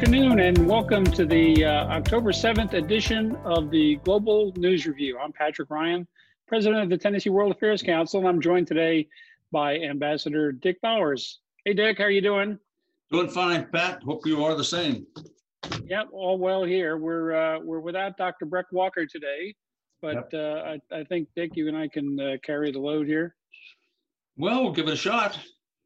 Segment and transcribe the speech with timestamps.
[0.00, 5.18] afternoon, and welcome to the uh, October 7th edition of the Global News Review.
[5.18, 6.08] I'm Patrick Ryan,
[6.48, 9.06] President of the Tennessee World Affairs Council, and I'm joined today
[9.52, 11.40] by Ambassador Dick Bowers.
[11.66, 12.58] Hey, Dick, how are you doing?
[13.12, 14.02] Doing fine, Pat.
[14.02, 15.06] Hope you are the same.
[15.84, 16.96] Yep, all well here.
[16.96, 18.46] We're uh, we're without Dr.
[18.46, 19.54] Breck Walker today,
[20.00, 23.36] but uh, I, I think Dick, you and I can uh, carry the load here.
[24.38, 25.38] Well, we'll give it a shot,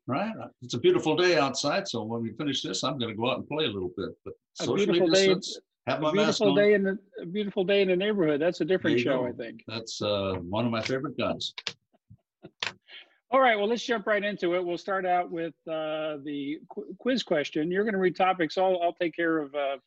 [0.07, 0.33] right?
[0.63, 3.39] It's a beautiful day outside, so when we finish this, I'm going to go out
[3.39, 4.11] and play a little bit.
[4.25, 7.83] But A beautiful day, distance, have a my beautiful day in the a beautiful day
[7.83, 8.41] in the neighborhood.
[8.41, 9.27] That's a different show, go.
[9.29, 9.63] I think.
[9.67, 11.55] That's uh, one of my favorite guns.
[13.31, 14.65] All right, well, let's jump right into it.
[14.65, 17.69] We'll start out with uh, the qu- quiz question.
[17.69, 18.57] You're going to read topics.
[18.57, 19.79] I'll, I'll take care of, uh,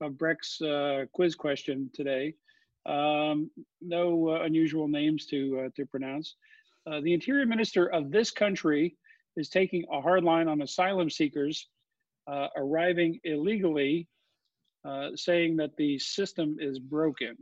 [0.00, 2.34] of Breck's uh, quiz question today.
[2.84, 3.48] Um,
[3.80, 6.34] no uh, unusual names to, uh, to pronounce.
[6.84, 8.96] Uh, the Interior Minister of this country
[9.36, 11.68] is taking a hard line on asylum seekers
[12.26, 14.08] uh, arriving illegally,
[14.84, 17.36] uh, saying that the system is broken.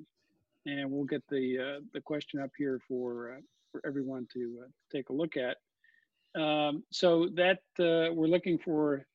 [0.66, 4.68] And we'll get the, uh, the question up here for, uh, for everyone to uh,
[4.92, 5.56] take a look at.
[6.40, 9.06] Um, so that we're looking for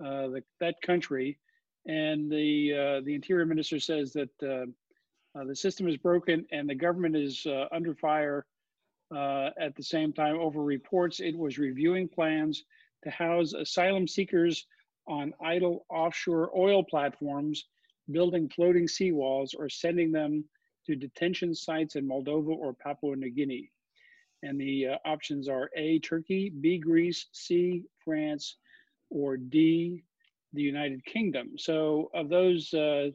[0.00, 1.38] the, that country,
[1.86, 4.66] and the the interior minister says that
[5.34, 8.44] uh, the system is broken and the government is uh, under fire.
[9.14, 12.64] Uh, at the same time, over reports it was reviewing plans
[13.04, 14.66] to house asylum seekers
[15.06, 17.66] on idle offshore oil platforms,
[18.10, 20.44] building floating seawalls, or sending them
[20.86, 23.70] to detention sites in Moldova or Papua New Guinea.
[24.42, 28.56] And the uh, options are A, Turkey, B, Greece, C, France,
[29.10, 30.04] or D,
[30.52, 31.50] the United Kingdom.
[31.56, 33.10] So of those uh,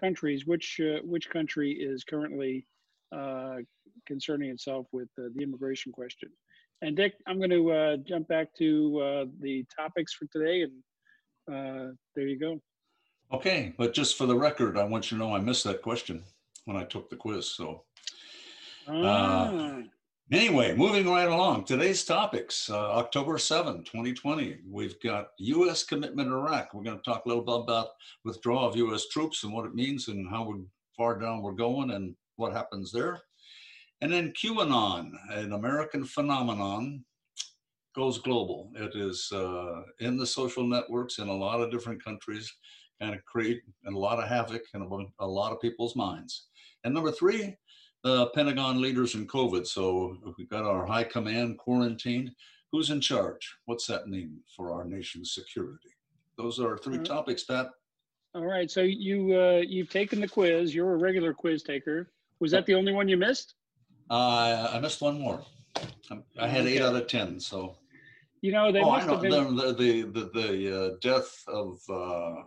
[0.00, 2.66] countries, which, uh, which country is currently
[3.12, 3.58] uh,
[4.06, 6.30] concerning itself with uh, the immigration question?
[6.82, 10.72] And Dick, I'm going to uh, jump back to uh, the topics for today, and
[11.48, 12.60] uh, there you go.
[13.32, 16.22] Okay, but just for the record, I want you to know I missed that question
[16.64, 17.50] when I took the quiz.
[17.50, 17.84] So
[18.88, 19.80] Ah,
[20.32, 25.84] Anyway, moving right along, today's topics, uh, October 7, 2020, we've got U.S.
[25.84, 26.72] commitment in Iraq.
[26.72, 27.88] We're going to talk a little bit about
[28.24, 29.08] withdrawal of U.S.
[29.08, 30.52] troops and what it means and how
[30.96, 33.20] far down we're going and what happens there.
[34.02, 37.04] And then QAnon, an American phenomenon,
[37.94, 38.72] goes global.
[38.74, 42.52] It is uh, in the social networks in a lot of different countries,
[43.00, 44.82] kind of create a lot of havoc in
[45.20, 46.48] a, lot of people's minds.
[46.82, 47.54] And number three,
[48.02, 49.68] the Pentagon leaders in COVID.
[49.68, 52.32] So we've got our high command quarantined.
[52.72, 53.54] Who's in charge?
[53.66, 55.90] What's that mean for our nation's security?
[56.36, 57.04] Those are three Mhm.
[57.04, 57.70] topics, Pat.
[58.34, 58.68] all right.
[58.70, 60.74] So you uh, you've taken the quiz.
[60.74, 62.10] You're a regular quiz taker.
[62.40, 63.54] Was that the only one you missed?
[64.10, 65.42] Uh, I missed one more.
[66.38, 67.40] I had eight out of 10.
[67.40, 67.76] So,
[68.40, 69.56] You know, they oh, I must know have been.
[69.56, 72.42] the, the, the, the uh, death of uh,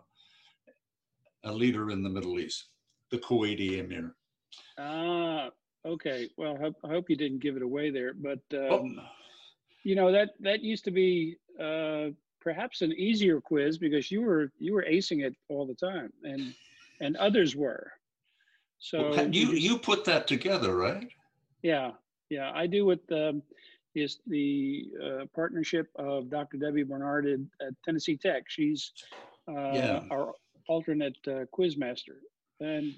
[1.43, 2.69] a leader in the Middle East,
[3.11, 4.15] the Kuwaiti emir.
[4.77, 5.49] Ah,
[5.85, 6.29] okay.
[6.37, 8.13] Well, I hope, I hope you didn't give it away there.
[8.13, 9.01] But Oh, um,
[9.83, 12.07] you know that that used to be uh,
[12.41, 16.53] perhaps an easier quiz because you were you were acing it all the time, and
[17.01, 17.91] and others were.
[18.79, 21.07] So well, you, you put that together, right?
[21.65, 21.93] Yeah,
[22.29, 23.41] yeah, I do with um,
[23.95, 26.57] is the uh, partnership of Dr.
[26.57, 28.43] Debbie Bernard at, at Tennessee Tech.
[28.47, 28.91] She's
[29.49, 29.99] uh, Yeah.
[30.11, 30.33] our
[30.67, 32.17] alternate uh, quiz master,
[32.59, 32.93] and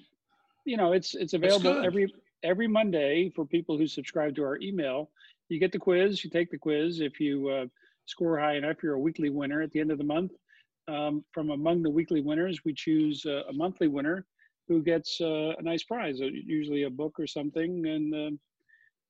[0.66, 2.14] you know it's it's available every
[2.44, 5.12] every Monday for people who subscribe to our email.
[5.48, 7.00] You get the quiz, you take the quiz.
[7.00, 7.66] If you uh,
[8.06, 10.34] score high enough, you're a weekly winner at the end of the month.
[10.90, 14.26] Um, from among the weekly winners, we choose uh, a monthly winner
[14.68, 18.32] who gets uh, a nice prize, uh, usually a book or something, and uh,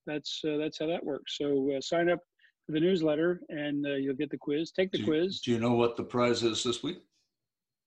[0.07, 1.37] that's uh, that's how that works.
[1.37, 2.19] So uh, sign up
[2.65, 4.71] for the newsletter, and uh, you'll get the quiz.
[4.71, 5.41] Take the Do you, quiz.
[5.41, 6.99] do you know what the prize is this week?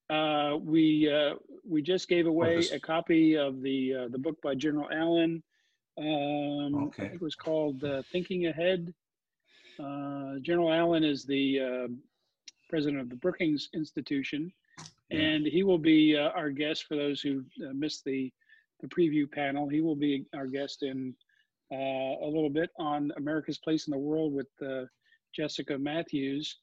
[0.08, 1.34] Uh, we uh,
[1.68, 5.42] we just gave away this- a copy of the uh, the book by General Allen.
[5.98, 6.06] Um,
[6.76, 7.02] I Okay.
[7.02, 8.94] think it was called uh, Thinking Ahead.
[9.78, 11.88] Uh, General Allen is the uh,
[12.68, 14.52] president of the Brookings Institution,
[15.10, 15.18] Yeah.
[15.20, 18.30] and he will be uh, our guest for those who uh, missed the
[18.80, 19.68] the preview panel.
[19.68, 21.14] He will be our guest in
[21.72, 24.86] uh, a little bit on America's Place in the World with uh,
[25.34, 26.58] Jessica Mathews,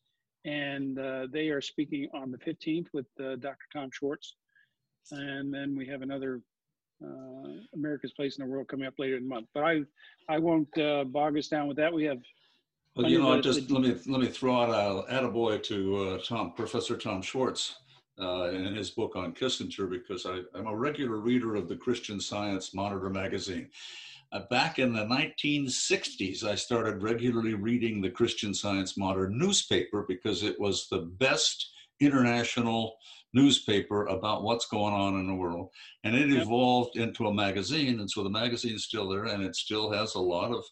[0.46, 3.66] and uh, they are speaking on the 15th with uh, Dr.
[3.74, 4.36] Tom Schwartz,
[5.12, 6.42] and then we have another
[7.04, 9.48] uh, America's Place in the World coming up later in the month.
[9.54, 9.82] But I
[10.30, 11.94] I won't uh, bog us down with that.
[11.94, 12.20] We have
[12.96, 16.18] Well, you know, I just let me let me throw out a attaboy to uh,
[16.24, 17.76] Tom, Professor Tom Schwartz,
[18.20, 22.20] uh, in his book on Kissinger, because I, I'm a regular reader of the Christian
[22.20, 23.70] Science Monitor magazine.
[24.34, 30.44] Uh, back in the 1960s, I started regularly reading the Christian Science Monitor newspaper because
[30.44, 31.72] it was the best
[32.02, 32.96] international
[33.34, 35.70] newspaper about what's going on in the world.
[36.04, 38.00] And it evolved into a magazine.
[38.00, 40.64] And so the magazine's still there and it still has a lot of,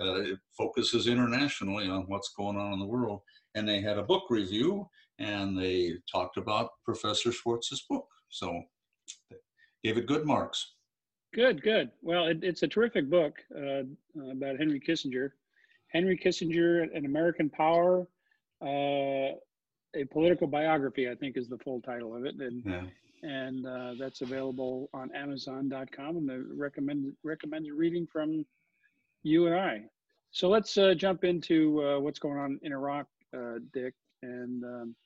[0.00, 3.20] uh, it focuses internationally on what's going on in the world.
[3.54, 8.06] And they had a book review and they talked about Professor Schwartz's book.
[8.30, 8.62] So
[9.82, 10.73] gave it good marks.
[11.34, 11.90] Good, good.
[12.00, 13.82] Well, it, it's a terrific book uh,
[14.30, 15.30] about Henry Kissinger.
[15.88, 18.06] Henry Kissinger, and American Power,
[18.62, 19.34] uh,
[19.96, 22.34] a political biography, I think is the full title of it.
[22.38, 22.82] And, Yeah.
[23.22, 28.44] and uh, that's available on Amazon.com and the recommended, recommended reading from
[29.22, 29.82] you and I.
[30.30, 33.06] So let's uh, jump into uh, what's going on in Iraq,
[33.36, 33.94] uh, Dick.
[34.22, 34.96] And um,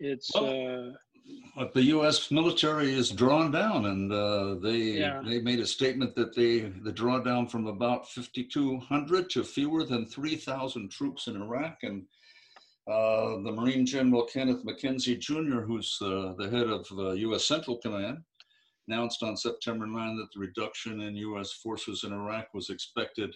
[0.00, 0.92] it's, Oh.
[1.28, 2.30] Uh, But the U.S.
[2.30, 5.22] military is drawn down, and uh, they Yeah.
[5.24, 10.90] they made a statement that they the drawdown from about 5,200 to fewer than 3,000
[10.90, 12.06] troops in Iraq, and
[12.88, 17.44] uh, the Marine General Kenneth McKenzie Jr., who's uh, the head of uh, U.S.
[17.44, 18.18] Central Command,
[18.86, 21.52] announced on September 9 that the reduction in U.S.
[21.52, 23.34] forces in Iraq was expected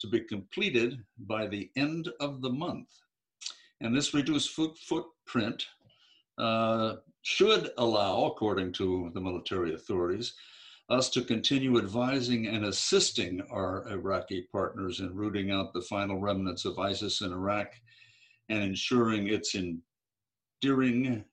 [0.00, 2.88] to be completed by the end of the month,
[3.80, 5.66] and this reduced footprint.
[6.38, 6.96] Uh,
[7.26, 10.34] should allow, according to the military authorities,
[10.90, 16.64] us to continue advising and assisting our Iraqi partners in rooting out the final remnants
[16.64, 17.72] of ISIS in Iraq
[18.48, 21.24] and ensuring its enduring,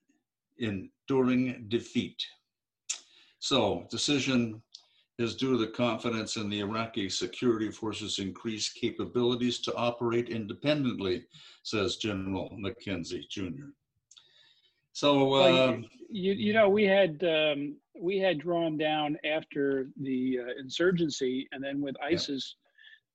[0.57, 2.25] enduring defeat.
[3.37, 4.63] So, decision
[5.19, 11.27] is due to the confidence in the Iraqi security forces' increased capabilities to operate independently,
[11.61, 13.69] says General McKenzie Jr.
[14.93, 15.77] So, Well, uh,
[16.09, 21.63] you, you know, we had um, we had drawn down after the uh, insurgency, and
[21.63, 22.55] then with ISIS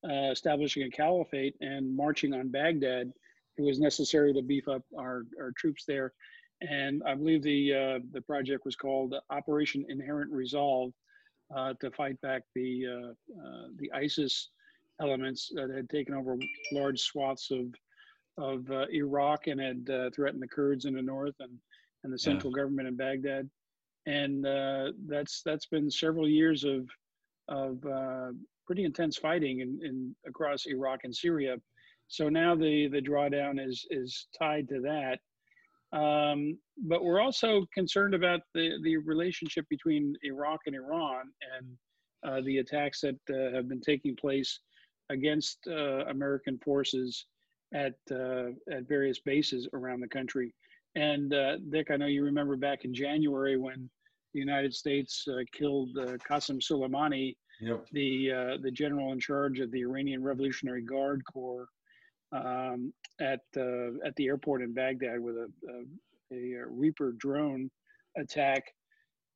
[0.05, 3.13] uh, establishing a caliphate and marching on Baghdad,
[3.57, 6.13] it was necessary to beef up our, our troops there.
[6.61, 10.93] And I believe the uh, the project was called Operation Inherent Resolve
[11.55, 14.51] uh, to fight back the uh, uh, the ISIS
[15.01, 16.37] elements that had taken over
[16.73, 17.67] large swaths of
[18.39, 21.59] of uh, Iraq and had uh, threatened the Kurds in the north and
[22.05, 22.31] and the Yeah.
[22.31, 23.51] central government in Baghdad,
[24.07, 26.89] and uh, that's that's been several years of
[27.49, 28.31] of uh,
[28.67, 31.57] pretty intense fighting in, in across Iraq and Syria.
[32.07, 35.19] So now the the drawdown is is tied to that.
[35.91, 41.79] Um, but we're also concerned about the the relationship between Iraq and Iran and
[42.27, 44.61] uh, the attacks that uh, have been taking place
[45.11, 47.27] against uh, American forces
[47.75, 50.55] at uh, at various bases around the country.
[50.95, 53.89] And uh, Dick, I know you remember back in January when
[54.35, 57.87] the United States uh, killed uh, Qasem Soleimani, yep.
[57.93, 61.69] the uh, the general in charge of the Iranian Revolutionary Guard Corps,
[62.33, 65.49] um, at uh, at the airport in Baghdad with a,
[66.33, 67.71] a, a Reaper drone
[68.17, 68.65] attack.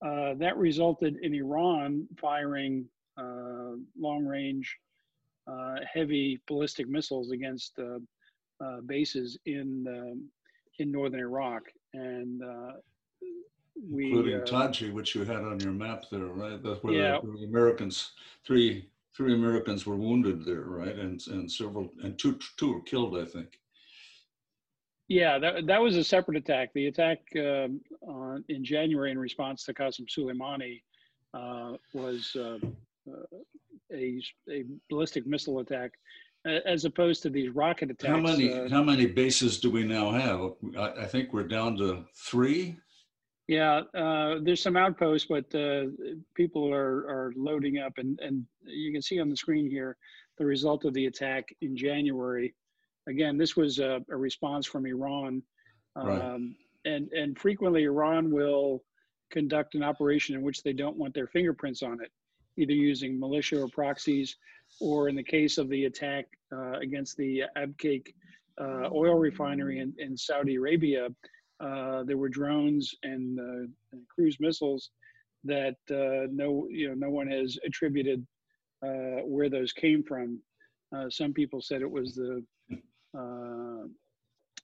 [0.04, 2.84] Uh, that resulted in Iran firing
[3.16, 4.76] uh, long-range,
[5.46, 7.78] uh, heavy ballistic missiles against
[8.62, 10.28] uh, bases in um,
[10.78, 11.62] in northern Iraq,
[11.94, 12.72] and uh,
[13.90, 16.62] we including uh, Taji, which you had on your map there, right?
[16.62, 17.18] That's where Yeah.
[17.22, 18.12] the, the Americans,
[18.46, 20.94] three three Americans were wounded there, right?
[20.94, 23.58] And and several and two two were killed, I think.
[25.08, 26.70] Yeah, that, that was a separate attack.
[26.74, 30.80] The attack um, on, in January in response to Qasem Soleimani
[31.34, 32.58] uh, was uh,
[33.92, 35.90] a, a ballistic missile attack,
[36.44, 38.10] as opposed to these rocket attacks.
[38.12, 40.52] How many uh, how many bases do we now have?
[40.78, 42.76] I, I think we're down to three.
[43.48, 45.84] yeah, uh, there's some outposts, but uh,
[46.34, 49.96] people are, are loading up, and, and you can see on the screen here
[50.38, 52.54] the result of the attack in January.
[53.08, 55.42] Again, this was a, a response from Iran,
[55.94, 56.20] Right.
[56.22, 58.82] um, and and frequently Iran will
[59.30, 62.10] conduct an operation in which they don't want their fingerprints on it,
[62.56, 64.36] either using militia or proxies,
[64.80, 68.14] or in the case of the attack uh, against the Abqaiq
[68.60, 71.08] uh, oil refinery in, in Saudi Arabia,
[71.60, 74.90] uh, there were drones and, uh, and cruise missiles
[75.44, 78.24] that uh, no you know no one has attributed
[79.24, 80.38] where those came from.
[81.08, 82.44] Some people said it was the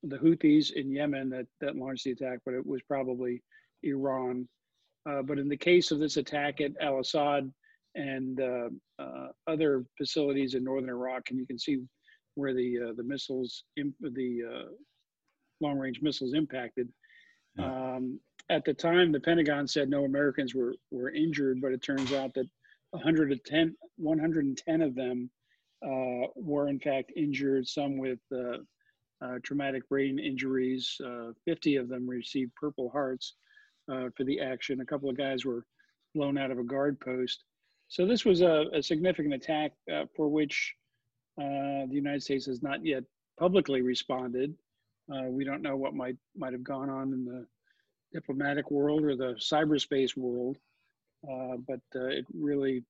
[0.05, 3.43] the Houthis in Yemen that that launched the attack, but it was probably
[3.83, 4.49] Iran.
[5.09, 7.53] Uh, but in the case of this attack at Al Asad
[7.99, 11.79] and uh, uh, other facilities in northern Iraq, and you can see
[12.37, 14.69] where the uh, the missiles, imp- the uh,
[15.61, 16.89] long range missiles impacted.
[17.59, 22.13] Um, at the time, the Pentagon said no Americans were were injured, but it turns
[22.13, 22.47] out that
[22.93, 25.31] 110 110 of them
[25.85, 27.67] uh, were in fact injured.
[27.67, 28.59] Some with uh,
[29.21, 30.97] uh, traumatic brain injuries.
[31.05, 33.35] Uh, 50 of them received Purple Hearts
[33.91, 34.81] uh, for the action.
[34.81, 35.65] A couple of guys were
[36.15, 37.45] blown out of a guard post.
[37.89, 40.75] So this was a, a significant attack uh, for which
[41.41, 43.03] uh, the United States has not yet
[43.39, 44.55] publicly responded.
[45.29, 47.47] we don't know what might might have gone on in the
[48.13, 50.57] diplomatic world or the cyberspace world,
[51.67, 52.85] but it really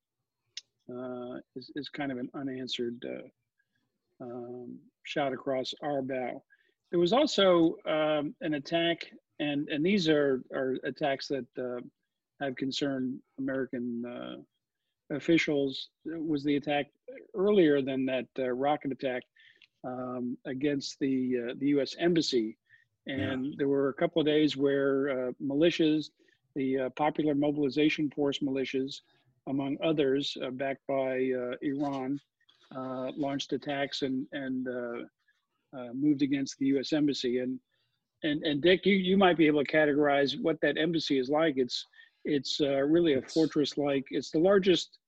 [1.57, 3.05] is, is kind of an unanswered
[4.21, 6.43] um, shot across our bow.
[6.90, 9.07] There was also um, an attack,
[9.38, 11.81] and, and these are, are attacks that uh,
[12.40, 14.43] have concerned American uh,
[15.10, 15.88] officials.
[16.04, 16.86] Was the attack
[17.34, 19.22] earlier than that uh, rocket attack
[19.84, 22.56] um, against the, uh, the US Embassy.
[23.06, 23.52] And yeah.
[23.56, 26.10] there were a couple of days where uh, militias,
[26.54, 29.00] the uh, Popular Mobilization Force militias,
[29.46, 32.20] among others, backed by Iran,
[32.74, 36.92] uh, launched attacks and and uh, uh, moved against the U.S.
[36.92, 37.38] embassy.
[37.38, 37.58] And
[38.22, 41.54] and and Dick, you you might be able to categorize what that embassy is like.
[41.56, 41.86] It's
[42.28, 44.06] it's uh, really a fortress-like.
[44.11, 44.99] It's the largest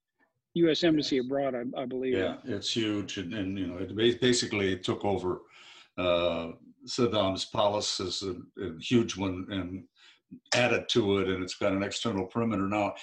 [0.54, 0.82] U.S.
[0.82, 2.14] embassy abroad, I, I believe.
[2.14, 5.42] Yeah, it's huge, and, and, you know, it basically took over
[5.98, 6.52] uh,
[6.86, 9.84] Saddam's palace is a, a, huge one and
[10.54, 12.94] added to it, and it's got an external perimeter now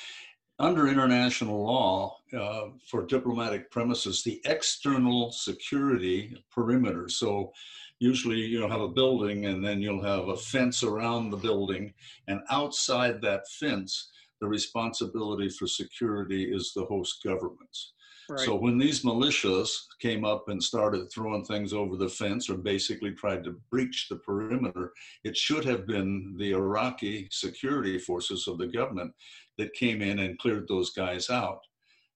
[0.60, 7.08] under international law uh, for diplomatic premises, the external security perimeter.
[7.08, 7.52] So
[8.00, 11.94] usually you'll have a building and then you'll have a fence around the building
[12.28, 17.94] and outside that fence, the responsibility for security is the host government's.
[18.30, 18.40] Right.
[18.42, 19.70] So when these militias
[20.02, 24.18] came up and started throwing things over the fence or basically tried to breach the
[24.18, 24.92] perimeter,
[25.24, 29.14] it should have been the Iraqi security forces of the government
[29.58, 31.62] that came in and cleared those guys out.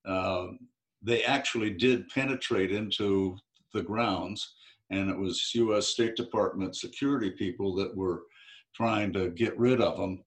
[0.05, 0.59] Um,
[1.01, 3.37] they actually did penetrate into
[3.73, 4.55] the grounds,
[4.91, 5.87] and it was U.S.
[5.87, 8.23] State Department security people that were
[8.75, 10.23] trying to get rid of them.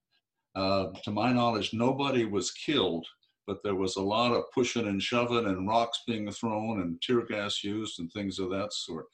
[0.56, 3.06] Uh, to my knowledge, nobody was killed,
[3.46, 7.24] but there was a lot of pushing and shoving and rocks being thrown and tear
[7.26, 9.06] gas used and things of that sort.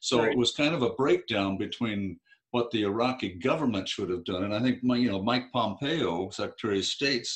[0.00, 0.32] So right.
[0.32, 2.18] it was kind of a breakdown between
[2.50, 4.44] what the Iraqi government should have done.
[4.44, 7.28] And I think, you know, Mike Pompeo, Secretary of State,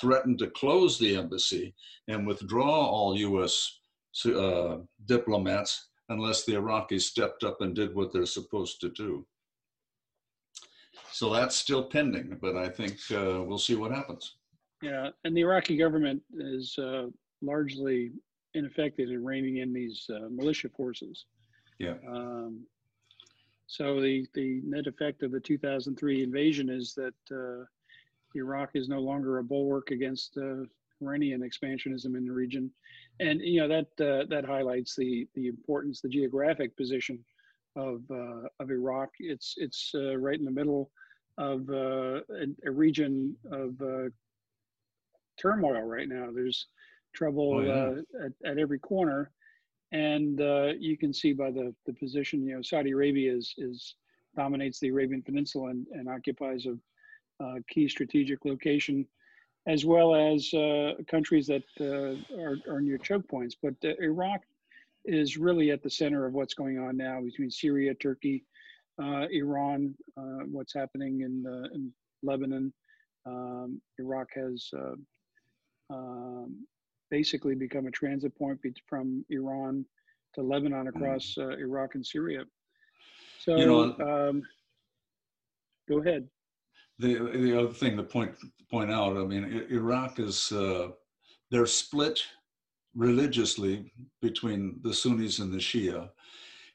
[0.00, 1.74] threatened to close the embassy
[2.08, 3.78] and withdraw all U.S.
[4.26, 9.26] Uh, diplomats unless the Iraqis stepped up and did what they're supposed to do.
[11.12, 14.34] So that's still pending, but I think uh, we'll see what happens.
[14.82, 17.06] Yeah, and the Iraqi government is uh,
[17.40, 18.12] largely
[18.54, 21.24] ineffective in reining in these uh, militia forces.
[21.78, 21.94] Yeah.
[22.08, 22.66] Um,
[23.66, 27.64] so the, the net effect of the 2003 invasion is that uh,
[28.34, 30.64] Iraq is no longer a bulwark against uh,
[31.00, 32.70] Iranian expansionism in the region,
[33.20, 37.24] and you know that uh, that highlights the the importance, the geographic position
[37.76, 39.10] of uh, of Iraq.
[39.18, 40.90] It's it's uh, right in the middle
[41.38, 43.74] of uh, a, a, region of
[45.40, 46.28] turmoil right now.
[46.32, 46.68] There's
[47.12, 48.24] trouble oh, yeah.
[48.24, 49.32] at, at every corner
[49.94, 53.94] and uh, you can see by the, the position, you know, Saudi Arabia is, is
[54.36, 59.06] dominates the Arabian Peninsula and, and occupies a, a key strategic location,
[59.66, 63.56] as well as uh, countries that uh, are, are near choke points.
[63.60, 64.42] But uh, Iraq
[65.04, 68.44] is really at the center of what's going on now between Syria, Turkey,
[69.02, 71.44] uh, Iran, uh, what's happening in,
[71.74, 71.92] in
[72.22, 72.72] Lebanon.
[73.26, 74.70] Um, Iraq has
[75.90, 76.66] um,
[77.10, 79.84] basically become a transit point from Iran
[80.34, 82.44] to Lebanon across uh, Iraq and Syria.
[83.40, 84.42] So, you know, um,
[85.88, 86.28] go ahead.
[86.98, 88.36] The the other thing to point
[88.70, 90.88] point out, I mean, Iraq is uh,
[91.50, 92.22] they're split
[92.94, 96.10] religiously between the Sunnis and the Shia,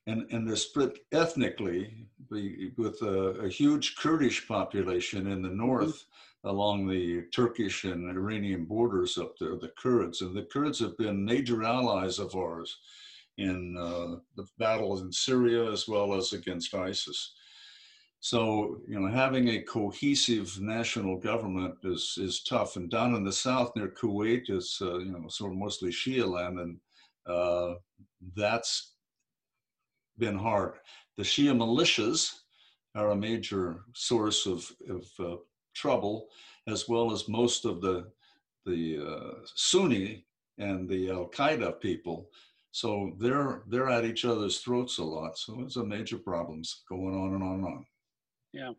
[0.08, 6.06] and and they're split ethnically with a, a huge Kurdish population in the north.
[6.46, 10.22] Along the Turkish and Iranian borders up there, the Kurds.
[10.22, 12.78] And the Kurds have been major allies of ours
[13.38, 17.34] in uh, the battle in Syria as well as against ISIS.
[18.22, 22.76] So, you know, having a cohesive national government is, is tough.
[22.76, 26.28] And down in the south near Kuwait is, uh, you know, sort of mostly Shia
[26.28, 26.78] land, and
[27.26, 27.76] uh,
[28.36, 28.96] that's
[30.18, 30.74] been hard.
[31.18, 32.34] The Shia militias
[32.94, 35.38] are a major source of, of uh,
[35.74, 36.28] trouble,
[36.68, 38.12] as well as most of the
[38.66, 40.26] the uh, Sunni
[40.58, 42.30] and the Al Qaeda people.
[42.72, 45.38] So they're they're at each other's throats a lot.
[45.38, 47.86] So it's a major problems going on and on and on.
[48.54, 48.72] Yeah.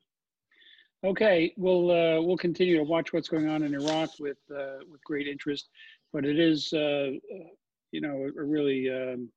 [1.02, 5.02] Okay, we'll uh, we'll continue to watch what's going on in Iraq with uh, with
[5.02, 5.70] great interest,
[6.12, 7.12] but it is uh,
[7.90, 9.30] you know a really um,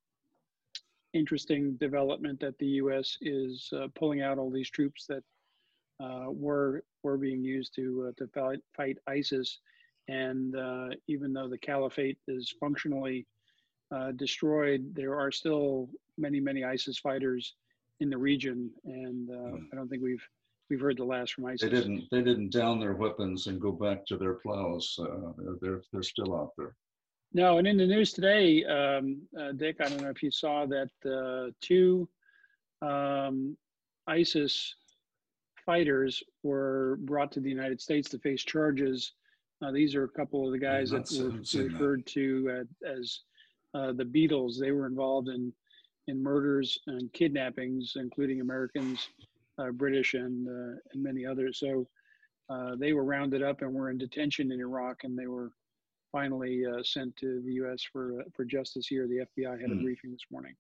[1.14, 3.18] interesting development that the U.S.
[3.22, 5.24] is uh, pulling out all these troops that
[6.04, 9.60] uh, were were being used to uh, to fight, fight ISIS,
[10.10, 13.26] and uh, even though the caliphate is functionally
[13.96, 17.56] uh, destroyed, there are still many many ISIS fighters
[18.04, 19.66] in the region, and mm.
[19.72, 20.26] I don't think we've
[20.70, 21.62] we've heard the last from ISIS.
[21.62, 25.00] They didn't they didn't down their weapons and go back to their plows.
[25.62, 26.76] they're they're still out there.
[27.34, 30.68] No, and in the news today, um, uh, Dick, I don't know if you saw
[30.68, 32.08] that uh, two
[32.84, 33.58] um,
[34.06, 34.76] ISIS
[35.66, 39.14] fighters were brought to the United States to face charges.
[39.64, 42.12] Uh, these are a couple of the guys that were referred that.
[42.12, 43.22] to as
[43.74, 44.60] uh, the Beatles.
[44.60, 45.54] They were involved in
[46.08, 49.10] in murders and kidnappings, including Americans,
[49.58, 51.60] uh, British, and uh, and many others.
[51.60, 51.88] So
[52.80, 55.52] they were rounded up and were in detention in Iraq, and they were
[56.14, 57.84] finally uh, sent to the U.S.
[57.92, 59.06] for uh, for justice here.
[59.08, 59.84] The FBI had a mm.
[59.84, 60.54] briefing this morning,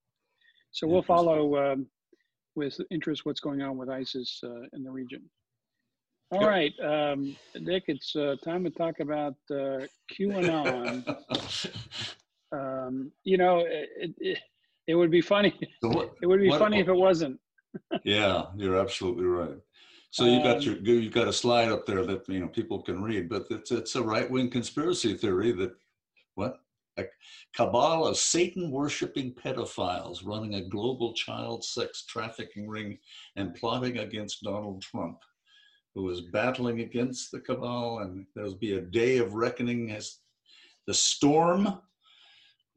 [0.71, 1.85] so we'll follow um,
[2.55, 5.21] with interest what's going on with ISIS uh, in the region.
[6.31, 6.49] All yep.
[6.49, 11.15] right, um, Dick, it's uh, time to talk about uh, QAnon.
[12.51, 14.39] um, you know, it, it,
[14.87, 15.57] it, would be funny.
[15.81, 17.39] So what, it would be what, funny what, if it wasn't.
[18.03, 19.57] yeah, you're absolutely right.
[20.11, 22.83] So you got um, your you've got a slide up there that you know people
[22.83, 25.73] can read, but it's it's a right wing conspiracy theory that
[26.35, 26.59] what
[26.97, 27.05] a
[27.55, 32.99] cabal of Satan worshiping pedophiles running a global child sex trafficking ring
[33.35, 35.17] and plotting against Donald Trump,
[35.95, 40.19] who is battling against the cabal, and there'll be a day of reckoning as
[40.85, 41.79] the storm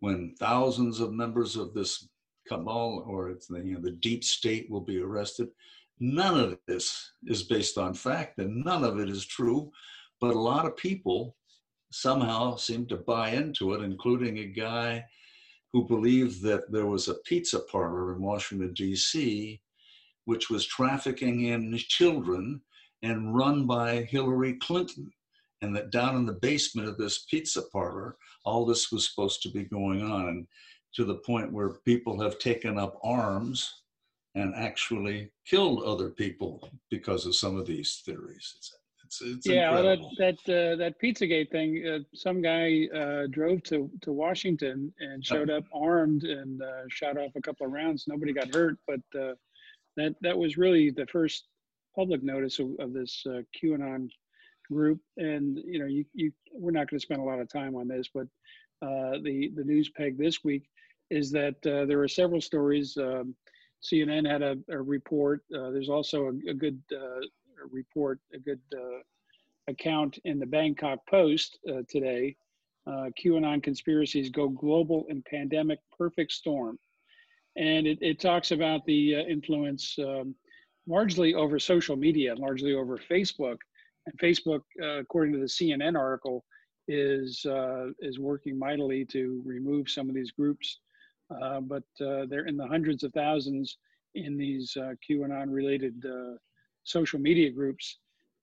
[0.01, 2.09] when thousands of members of this
[2.49, 5.49] cabal or the, you know, the deep state will be arrested
[5.99, 9.73] None of this is based on fact and none of it is true,
[10.21, 11.37] but a lot of people
[11.91, 15.05] somehow seem to buy into it, including a guy
[15.73, 19.61] who believed that there was a pizza parlor in Washington, D.C.,
[20.27, 22.61] which was trafficking in children
[23.03, 25.11] and run by Hillary Clinton.
[25.63, 29.51] And that down in the basement of this pizza parlor, all this was supposed to
[29.51, 30.29] be going on.
[30.29, 30.47] And
[30.95, 33.83] to the point where people have taken up arms
[34.35, 38.55] and actually killed other people because of some of these theories.
[38.57, 41.87] It's, it's, it's yeah, that that uh, that PizzaGate thing.
[41.87, 47.17] Uh, some guy uh, drove to to Washington and showed up armed and uh, shot
[47.17, 48.05] off a couple of rounds.
[48.09, 49.35] Nobody got hurt, but uh,
[49.97, 51.45] that that was really the first
[51.95, 54.09] public notice of, of this uh, QAnon
[54.71, 55.01] group.
[55.17, 57.89] And you know, you you we're not going to spend a lot of time on
[57.89, 58.27] this, but
[58.81, 60.69] the the news peg this week
[61.11, 62.97] is that uh, there are several stories.
[62.97, 63.35] Um,
[63.83, 65.43] CNN had a, a report.
[65.55, 67.21] Uh, there's also a, a good uh,
[67.71, 69.01] report, a good uh,
[69.69, 72.37] account in the Bangkok Post uh, today.
[72.87, 76.79] Uh, QAnon conspiracies go global in pandemic perfect storm.
[77.57, 80.35] And it, it talks about the influence um,
[80.87, 83.59] largely over social media, largely over Facebook.
[84.07, 86.45] And Facebook, according to the CNN article,
[86.89, 87.45] is
[88.01, 90.79] is working mightily to remove some of these groups
[91.31, 93.79] uh, but uh, they're in the hundreds of thousands
[94.15, 96.37] in these uh, QAnon related uh,
[96.85, 97.99] social media groups.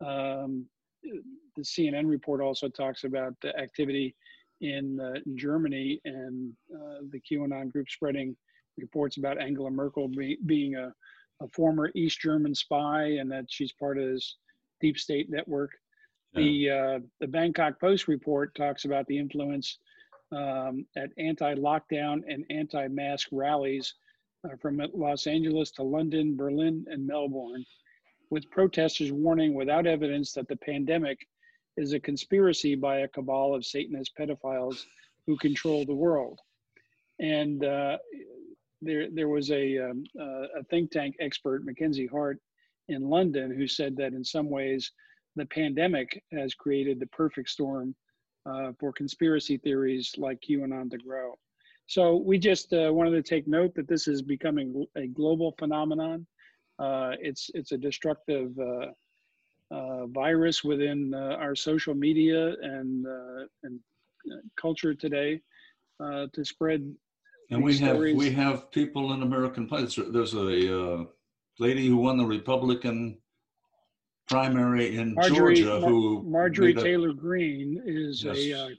[0.05, 0.65] Um,
[1.55, 4.15] the CNN report also talks about the activity
[4.61, 6.53] in, uh, in Germany and
[7.11, 8.35] the QAnon group spreading
[8.77, 10.93] reports about Angela Merkel be, being a,
[11.41, 14.37] a, former East German spy and that she's part of this
[14.83, 15.71] deep state network.
[16.33, 16.41] Yeah.
[16.41, 19.67] The, the Bangkok Post report talks about the influence
[20.31, 23.93] um, at anti-lockdown and anti-mask rallies
[24.45, 27.63] uh, from Los Angeles to London, Berlin, and Melbourne,
[28.29, 31.17] with protesters warning without evidence that the pandemic
[31.77, 34.77] is a conspiracy by a cabal of Satanist pedophiles
[35.25, 36.39] who control the world.
[37.19, 37.97] And uh,
[38.81, 42.39] there, there was a, um, uh, a think tank expert, Mackenzie Hart,
[42.89, 44.91] in London, who said that in some ways
[45.35, 47.95] the pandemic has created the perfect storm
[48.45, 51.33] uh, for conspiracy theories like QAnon to grow.
[51.87, 56.25] So we just uh, wanted to take note that this is becoming a global phenomenon.
[56.79, 58.87] Uh, it's it's a destructive uh,
[59.71, 63.05] uh, virus within uh, our social media and
[63.63, 63.79] and
[64.55, 65.41] culture today
[65.99, 66.93] to spread.
[67.51, 69.99] And we have we have people in American politics.
[70.11, 71.07] There's a
[71.59, 73.17] lady who won the Republican
[74.29, 78.37] primary in Marjorie, Georgia who Marjorie Taylor Greene is yes.
[78.37, 78.69] a uh,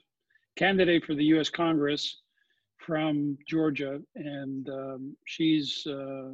[0.55, 1.49] candidate for the U.S.
[1.49, 2.21] Congress
[2.77, 6.31] from Georgia, and um, she's uh,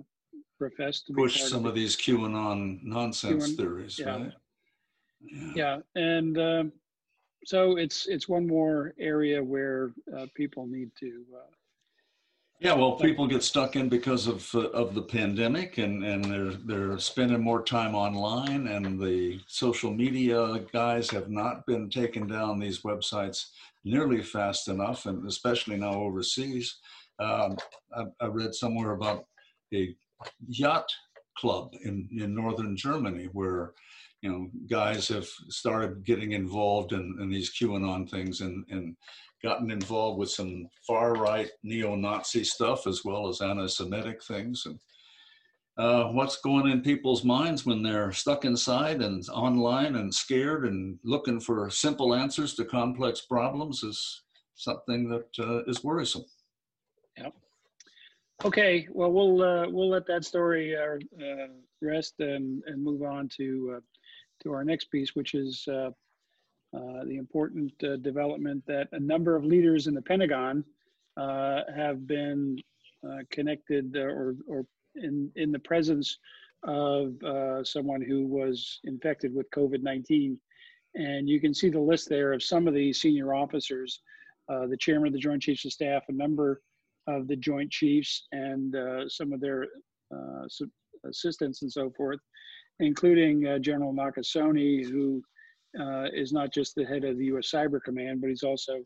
[0.58, 4.12] professed to push some of, of these QAnon nonsense QAnon, theories, yeah.
[4.12, 4.32] right?
[5.22, 5.78] Yeah, yeah.
[5.96, 6.72] and um,
[7.46, 11.52] so it's it's one more area where uh, people need to uh,
[12.62, 16.52] Yeah, well, people get stuck in because of uh, of the pandemic, and and they're
[16.52, 22.60] they're spending more time online, and the social media guys have not been taking down
[22.60, 23.48] these websites
[23.84, 26.78] nearly fast enough, and especially now overseas.
[27.18, 27.58] Um,
[27.98, 29.26] I, I read somewhere about
[29.74, 29.96] a
[30.48, 30.86] yacht
[31.40, 33.74] club in in northern Germany where
[34.22, 38.96] you know guys have started getting involved in, in these QAnon things and and
[39.44, 44.66] gotten involved with some far right neo Nazi stuff as well as anti Semitic things.
[44.66, 44.80] And
[45.78, 51.00] uh, what's going in people's minds when they're stuck inside and online and scared and
[51.04, 54.22] looking for simple answers to complex problems is
[54.56, 56.26] something that uh, is worrisome.
[57.18, 57.34] Yep.
[58.44, 61.48] Okay, well, we'll uh, we'll let that story uh, uh,
[61.82, 63.80] rest and, and move on to uh,
[64.44, 65.68] to our next piece, which is
[66.74, 70.64] uh, the important uh, development that a number of leaders in the Pentagon
[71.18, 72.58] uh, have been
[73.06, 76.18] uh, connected or, or in, in the presence
[76.64, 77.16] of
[77.64, 80.38] someone who was infected with COVID-19.
[80.96, 84.00] And you can see the list there of some of the senior officers,
[84.48, 86.62] the chairman of the Joint Chiefs of Staff, a number
[87.08, 88.76] of the Joint Chiefs, and
[89.08, 89.68] some of their
[91.06, 92.20] assistants and so forth,
[92.82, 95.24] including General Nakasone, who
[95.80, 97.50] uh, is not just the head of the U.S.
[97.52, 98.84] Cyber Command, but he's also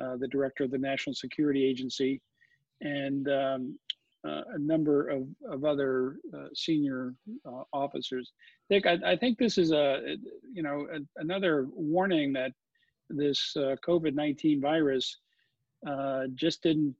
[0.00, 2.20] uh, the director of the National Security Agency
[2.80, 3.78] and um,
[4.26, 7.14] uh, a number of, of other uh, senior
[7.46, 8.32] uh, officers.
[8.68, 10.16] Dick, I, I, think this is a,
[10.52, 12.52] you know, a, another warning that
[13.08, 15.18] this uh, COVID-19 virus
[16.34, 16.94] just didn't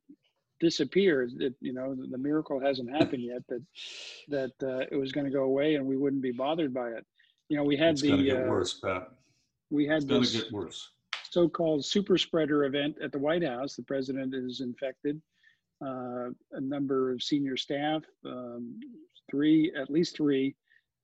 [0.60, 1.28] disappear.
[1.38, 3.62] It, you know, the miracle hasn't happened yet that
[4.28, 7.04] that it was going to go away and we wouldn't be bothered by it
[7.48, 9.08] you know, we had it's the gonna get worse, Pat.
[9.70, 10.90] we had It's this get worse.
[11.30, 13.74] so-called super spreader event at the White House.
[13.74, 15.20] The president is infected.
[15.84, 18.78] Uh, a number of senior staff, um,
[19.30, 20.56] three, at least three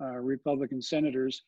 [0.03, 1.43] uh, Republican senators.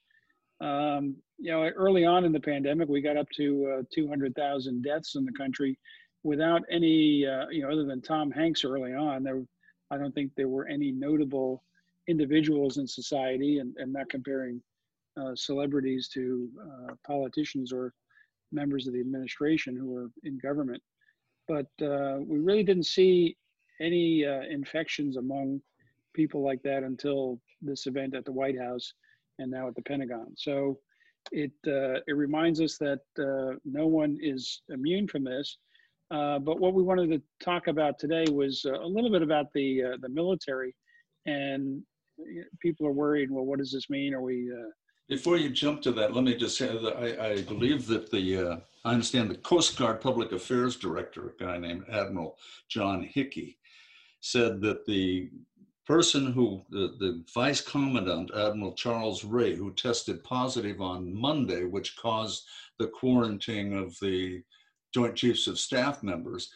[0.60, 5.16] Um, you know, early on in the pandemic, we got up to uh, 200,000 deaths
[5.16, 5.78] in the country
[6.26, 9.22] without any, uh, you know, other than Tom Hanks early on.
[9.22, 9.42] There,
[9.92, 11.62] I don't think there were any notable
[12.08, 14.60] individuals in society, and, and not comparing
[15.20, 17.94] uh, celebrities to uh, politicians or
[18.50, 20.82] members of the administration who were in government.
[21.46, 23.36] But uh, we really didn't see
[23.80, 25.60] any uh, infections among
[26.12, 28.92] people like that until this event at the White House
[29.38, 30.32] and now at the Pentagon.
[30.36, 30.78] So
[31.30, 33.00] it uh, it reminds us that
[33.64, 35.58] no one is immune from this.
[36.10, 40.08] But what we wanted to talk about today was a little bit about the the
[40.08, 40.74] military
[41.26, 41.82] and
[42.60, 43.30] people are worried.
[43.30, 44.14] Well, what does this mean?
[44.14, 44.70] Are we uh,
[45.08, 48.36] before you jump to that, let me just say that I, I believe that the,
[48.36, 52.36] uh, I understand the Coast Guard Public Affairs Director, a guy named Admiral
[52.68, 53.58] John Hickey,
[54.20, 55.30] said that the
[55.86, 61.96] person who, the, the Vice Commandant, Admiral Charles Ray, who tested positive on Monday, which
[61.96, 62.44] caused
[62.80, 64.42] the quarantine of the
[64.96, 66.48] Joint Chiefs of Staff members,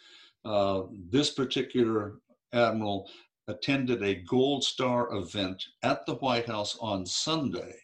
[0.45, 2.15] uh, this particular
[2.53, 3.07] admiral
[3.47, 7.75] attended a Gold Star event at the White House on Sunday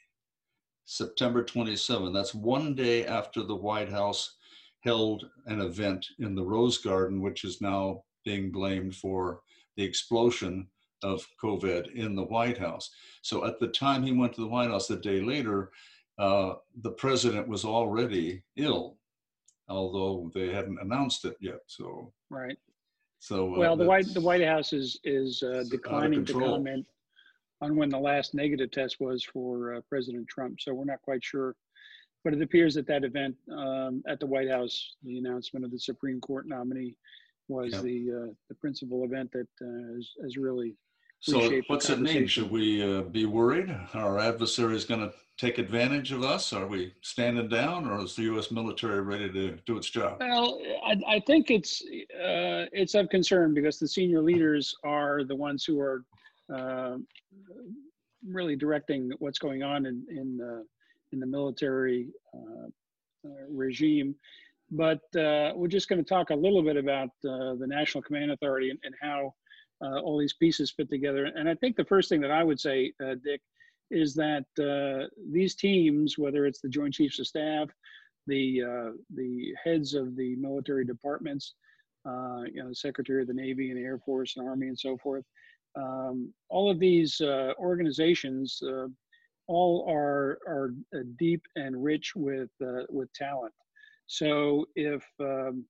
[0.85, 2.11] September 27.
[2.11, 4.37] That's one day after the White House
[4.79, 9.41] held an event in the Rose Garden, which is now being blamed for
[9.75, 10.67] the explosion
[11.03, 12.89] of COVID in the White House.
[13.21, 15.69] So at the time he went to the White House, the day later,
[16.17, 18.96] uh, the president was already ill,
[19.69, 21.61] although they hadn't announced it yet.
[21.67, 22.57] So right.
[23.19, 26.85] So uh, well, the White the White House is is uh, declining to comment
[27.61, 30.59] on when the last negative test was for uh, President Trump.
[30.59, 31.55] So we're not quite sure.
[32.23, 35.79] But it appears that that event um, at the White House, the announcement of the
[35.79, 36.95] Supreme Court nominee,
[37.47, 37.83] was yep.
[37.83, 40.75] the uh, the principal event that uh, has, has really.
[41.19, 42.27] So what's it mean?
[42.27, 43.75] Should we uh, be worried?
[43.93, 46.51] Our adversary is going to take advantage of us?
[46.53, 48.51] Are we standing down, or is the U.S.
[48.51, 50.17] military ready to do its job?
[50.19, 55.35] Well, I, I think it's uh, it's of concern because the senior leaders are the
[55.35, 56.03] ones who are
[56.53, 56.97] uh,
[58.27, 60.63] really directing what's going on in in, uh,
[61.11, 62.67] in the military uh,
[63.49, 64.15] regime.
[64.69, 68.79] But we're just going to talk a little bit about the National Command Authority and,
[68.83, 69.33] and how
[69.81, 71.25] all these pieces fit together.
[71.25, 73.41] And I think the first thing that I would say, Dick,
[73.89, 77.69] is that uh, these teams, whether it's the Joint Chiefs of Staff,
[78.25, 81.53] the uh, the heads of the military departments,
[82.07, 84.97] uh, you know, Secretary of the Navy and the Air Force and Army and so
[84.97, 85.23] forth,
[85.77, 88.87] um, all of these uh, organizations uh,
[89.47, 93.53] all are are uh, deep and rich with uh, with talent.
[94.07, 95.65] So if um,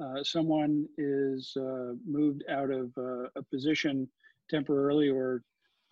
[0.00, 4.08] uh, someone is uh, moved out of uh, a position
[4.48, 5.42] temporarily or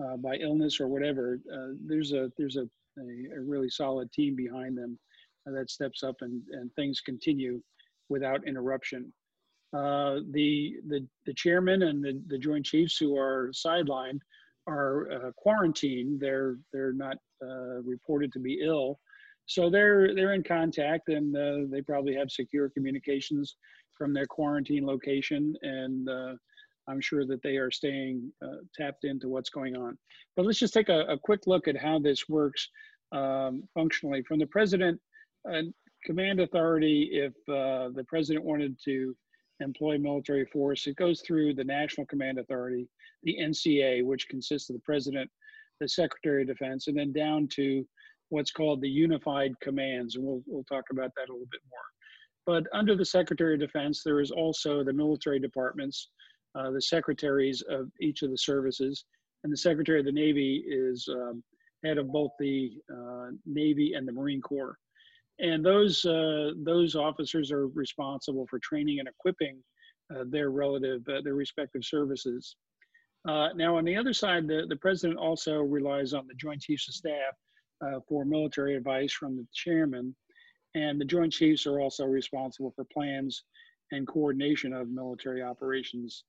[0.03, 2.69] uh, by illness or whatever, uh, there's a there's a,
[2.99, 4.99] a, a, really solid team behind them
[5.45, 7.61] that steps up and, and things continue
[8.09, 9.13] without interruption.
[9.73, 14.21] The, the the chairman and the, the joint chiefs who are sidelined
[14.69, 16.21] are quarantined.
[16.21, 17.17] They're they're not
[17.83, 19.01] reported to be ill,
[19.49, 23.57] so they're they're in contact and uh, they probably have secure communications
[23.99, 26.35] from their quarantine location and uh,
[26.89, 29.99] i'm sure that they are staying uh, tapped into what's going on
[30.37, 32.69] but let's just take a, a quick look at how this works
[33.13, 35.01] um, functionally from the president
[35.53, 35.63] uh,
[36.05, 39.15] command authority if uh, the president wanted to
[39.61, 42.89] employ military force it goes through the national command authority
[43.25, 45.29] the nca which consists of the president
[45.81, 47.85] the secretary of defense and then down to
[48.31, 51.81] what's called the unified commands, and we'll, we'll talk about that a little bit more.
[52.49, 56.09] But under the Secretary of Defense, there is also the military departments,
[56.55, 59.05] uh, the secretaries of each of the services,
[59.45, 61.45] and the Secretary of the Navy is um,
[61.85, 64.79] head of both the uh, Navy and the Marine Corps.
[65.39, 69.63] And those, uh, those officers are responsible for training and equipping
[70.11, 72.57] uh, their relative, uh, their respective services.
[73.29, 76.89] Uh, now, on the other side, the, the president also relies on the Joint Chiefs
[76.89, 80.17] of Staff for military advice from the chairman.
[80.75, 83.45] And the Joint Chiefs are also responsible for plans
[83.91, 86.25] and coordination of military operations.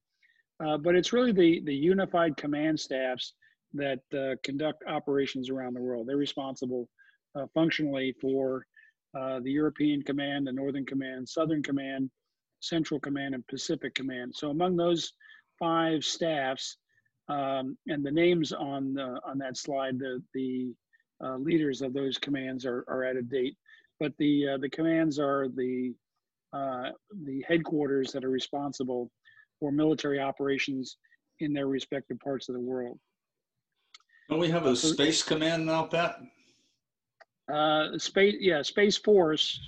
[0.63, 3.33] Uh, but it's really the, the unified command staffs
[3.73, 6.07] that uh, conduct operations around the world.
[6.07, 6.89] They're responsible
[7.35, 8.65] uh, functionally for
[9.17, 12.09] uh, the European Command, the Northern Command, Southern Command,
[12.61, 14.33] Central Command, and Pacific Command.
[14.35, 15.13] So among those
[15.57, 16.77] five staffs,
[17.27, 20.73] um, and the names on the, on that slide, the, the
[21.23, 23.55] uh, leaders of those commands are, are out of date.
[23.99, 25.93] But the, uh, the commands are the,
[26.53, 26.91] uh,
[27.25, 29.11] the headquarters that are responsible
[29.59, 30.97] for military operations
[31.39, 32.97] in their respective parts of the world.
[34.29, 36.19] Don't we have a space command now, Pat?
[37.51, 39.59] Uh, space, yeah, Space Force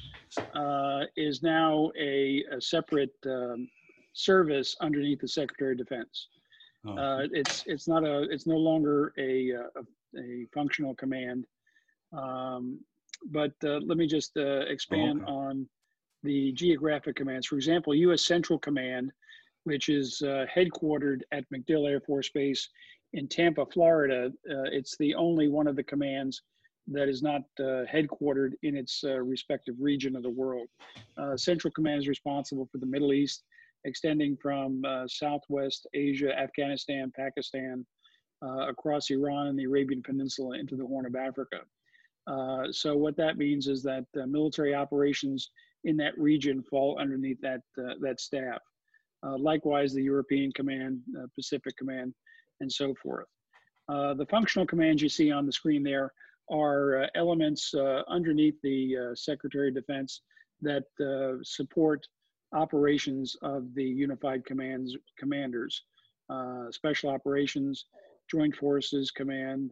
[0.56, 3.68] uh, is now a, a separate um,
[4.14, 6.28] service underneath the Secretary of Defense.
[6.86, 6.98] Oh.
[6.98, 11.46] Uh, it's it's not a it's no longer a, a, a functional command.
[12.16, 12.80] Um,
[13.30, 15.32] but uh, let me just uh, expand okay.
[15.32, 15.68] on
[16.24, 17.48] the geographic commands.
[17.48, 18.26] For example, U.S.
[18.26, 19.12] Central Command,
[19.64, 22.68] which is uh, headquartered at MacDill Air Force Base
[23.14, 24.32] in Tampa, Florida.
[24.50, 26.42] Uh, it's the only one of the commands
[26.88, 30.68] that is not uh, headquartered in its uh, respective region of the world.
[31.36, 33.44] Central Command is responsible for the Middle East,
[33.86, 37.86] extending from Southwest Asia, Afghanistan, Pakistan,
[38.44, 41.58] uh, across Iran and the Arabian Peninsula into the Horn of Africa.
[42.28, 45.50] Uh, so what that means is that uh, military operations
[45.84, 48.60] in that region fall underneath that uh, that staff.
[49.26, 52.14] Uh, likewise, the European Command, uh, Pacific Command,
[52.60, 53.28] and so forth.
[53.88, 56.12] the functional commands you see on the screen there
[56.50, 57.74] are elements
[58.08, 60.22] underneath the Secretary of Defense
[60.62, 60.84] that
[61.44, 62.06] support
[62.54, 65.84] operations of the unified commands commanders,
[66.72, 67.86] special operations,
[68.30, 69.72] Joint Forces Command,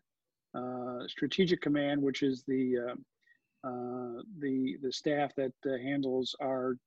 [1.07, 6.77] Strategic Command, which is the uh, uh, the the staff that uh, handles our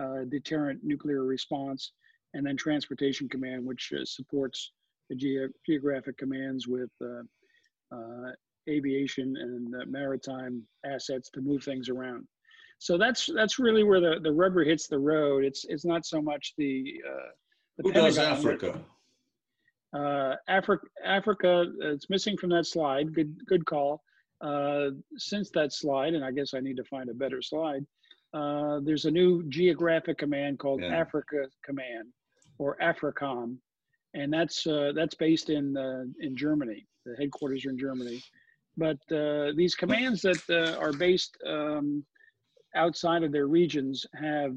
[0.00, 1.92] uh, deterrent nuclear response,
[2.34, 4.72] and then Transportation Command, which supports
[5.08, 6.90] the ge- geographic commands with
[8.68, 12.26] aviation and maritime assets to move things around.
[12.78, 15.44] So that's that's really where the, the rubber hits the road.
[15.44, 17.00] It's it's not so much the,
[17.78, 18.80] the who Pentagon, does Africa.
[19.92, 23.14] Uh, Africa, Africa, it's missing from that slide.
[23.14, 24.02] Good, good call.
[24.40, 27.84] Uh, since that slide, and I guess I need to find a better slide.
[28.32, 30.94] Uh, there's a new geographic command called yeah.
[30.94, 32.08] Africa Command,
[32.58, 33.56] or AFRICOM,
[34.14, 36.86] and that's uh, that's based in uh, in Germany.
[37.04, 38.22] The headquarters are in Germany,
[38.76, 42.04] but uh, these commands that uh, are based um,
[42.76, 44.54] outside of their regions have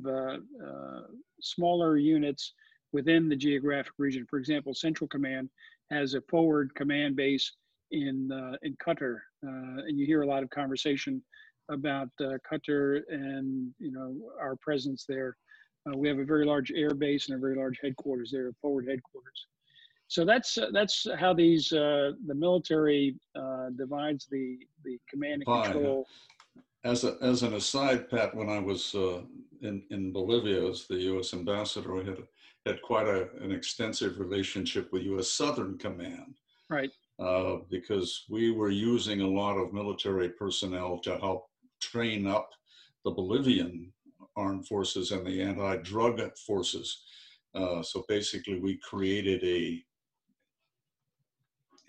[1.39, 2.53] smaller units
[2.93, 4.25] within the geographic region.
[4.29, 5.49] For example, Central Command
[5.89, 7.51] has a forward command base
[7.91, 11.21] in uh, in Qatar, uh, and you hear a lot of conversation
[11.69, 15.35] about uh, Qatar and you know our presence there.
[15.87, 18.87] Uh, we have a very large air base and a very large headquarters there, forward
[18.87, 19.47] headquarters.
[20.07, 23.15] So that's uh, that's how these uh, the military
[23.77, 25.71] divides the the command and Fine.
[25.71, 26.07] control.
[26.83, 28.95] As a, as an aside, Pat, when I was
[29.61, 31.33] in in Bolivia as the U.S.
[31.33, 32.27] ambassador, we had a
[32.65, 35.29] had quite a, an extensive relationship with U.S.
[35.29, 36.35] Southern Command.
[36.69, 36.91] Right.
[37.19, 41.47] Uh, because we were using a lot of military personnel to help
[41.79, 42.49] train up
[43.03, 43.91] the Bolivian
[44.35, 47.03] armed forces and the anti-drug forces.
[47.53, 49.83] Uh, so basically, we created a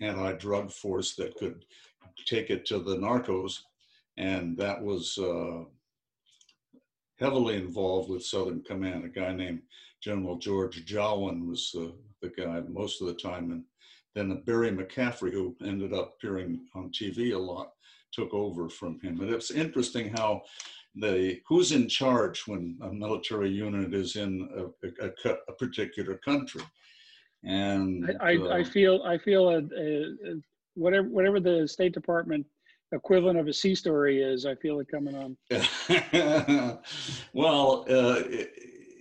[0.01, 1.63] anti-drug force that could
[2.25, 3.59] take it to the narcos,
[4.17, 5.63] and that was uh,
[7.19, 9.05] heavily involved with Southern Command.
[9.05, 9.61] A guy named
[10.03, 13.63] General George Joulwan was the, the guy most of the time, and
[14.15, 17.71] then Barry McCaffrey, who ended up appearing on TV a lot,
[18.11, 19.21] took over from him.
[19.21, 20.41] And it's interesting how
[20.95, 24.47] the who's in charge when a military unit is in
[24.83, 26.61] a, a, a particular country.
[27.43, 30.35] And I, I, uh, I feel I feel a, a,
[30.75, 32.45] whatever whatever the State Department
[32.91, 35.35] equivalent of a sea story is, I feel it coming on.
[37.33, 38.21] well, uh,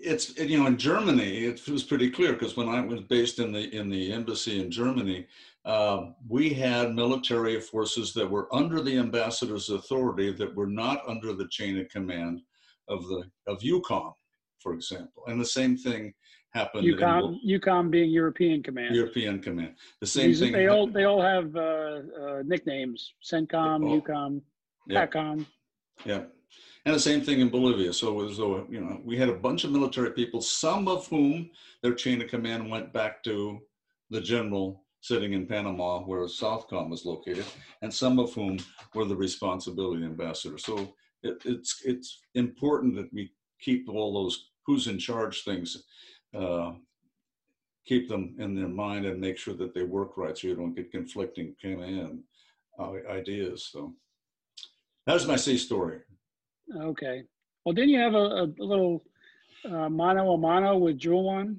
[0.03, 3.53] it's you know in Germany it was pretty clear because when I was based in
[3.53, 5.27] the in the embassy in Germany,
[5.65, 11.33] uh, we had military forces that were under the ambassador's authority that were not under
[11.33, 12.43] the chain of command
[12.89, 14.13] of the of EUCOM,
[14.59, 16.13] for example, and the same thing
[16.53, 16.85] happened.
[16.85, 18.95] EUCOM, in, EUCOM being European Command.
[18.95, 19.75] European Command.
[20.01, 20.53] The same These, thing.
[20.53, 24.41] They all they all have uh, uh, nicknames: CENTCOM, oh, EUCOM,
[24.89, 25.07] yeah.
[25.07, 25.47] PACOM.
[26.05, 26.23] Yeah,
[26.85, 27.93] and the same thing in Bolivia.
[27.93, 31.51] So it was, you know, we had a bunch of military people, some of whom
[31.83, 33.61] their chain of command went back to
[34.11, 37.45] the general sitting in Panama, where Southcom was located,
[37.83, 38.59] and some of whom
[38.95, 40.59] were the responsibility ambassador.
[40.59, 45.85] So it, it's it's important that we keep all those who's in charge things
[46.37, 46.73] uh,
[47.85, 50.75] keep them in their mind and make sure that they work right so you don't
[50.75, 52.21] get conflicting command
[52.79, 53.69] uh, ideas.
[53.73, 53.95] So
[55.07, 55.99] that's my sea story.
[56.77, 57.23] Okay.
[57.65, 59.05] Well, didn't you have a, a little
[59.65, 61.59] uh, mano a mano with Joulwan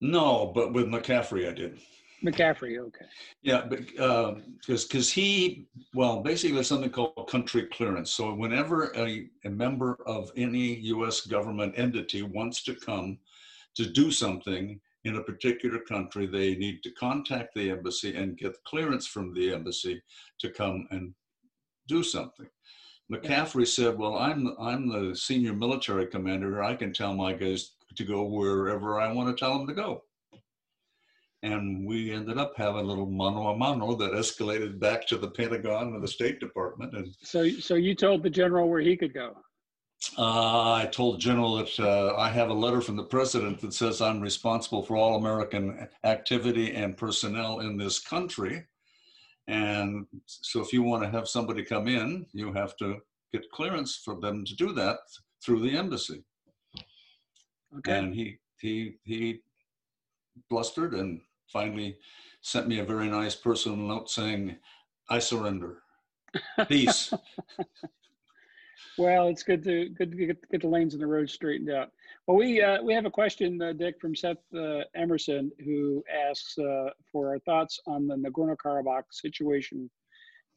[0.00, 1.80] No, but with McCaffrey I did.
[2.24, 3.04] McCaffrey, okay.
[3.42, 8.12] Yeah, but because uh, because he well basically there's something called country clearance.
[8.12, 11.22] So whenever a, a member of any U.S.
[11.22, 13.18] government entity wants to come
[13.76, 18.62] to do something in a particular country, they need to contact the embassy and get
[18.64, 20.02] clearance from the embassy
[20.40, 21.14] to come and
[21.88, 22.46] do something.
[23.12, 26.62] McCaffrey said, "Well, I'm I'm the senior military commander.
[26.62, 30.04] I can tell my guys to go wherever I want to tell them to go."
[31.42, 35.28] And we ended up having a little mano a mano that escalated back to the
[35.28, 36.94] Pentagon and the State Department.
[36.94, 39.36] And so, so you told the general where he could go.
[40.18, 44.00] Uh, I told General that uh, I have a letter from the president that says
[44.00, 48.64] I'm responsible for all American activity and personnel in this country.
[49.46, 52.98] And so if you want to have somebody come in, you have to
[53.32, 54.98] get clearance for them to do that
[55.44, 56.24] through the embassy.
[57.78, 57.98] Okay.
[57.98, 59.40] And he he he
[60.48, 61.20] blustered and
[61.52, 61.98] finally
[62.40, 64.56] sent me a very nice personal note saying,
[65.10, 65.82] "I surrender.
[66.68, 67.12] Peace."
[68.98, 71.90] well, it's good to good to get, get the lanes in the road straightened out.
[72.26, 76.56] Well, we uh, we have a question, uh, Dick, from Seth uh, Emerson, who asks
[76.56, 79.90] uh, for our thoughts on the Nagorno-Karabakh situation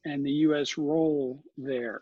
[0.06, 0.78] and the U.S.
[0.78, 2.00] role there.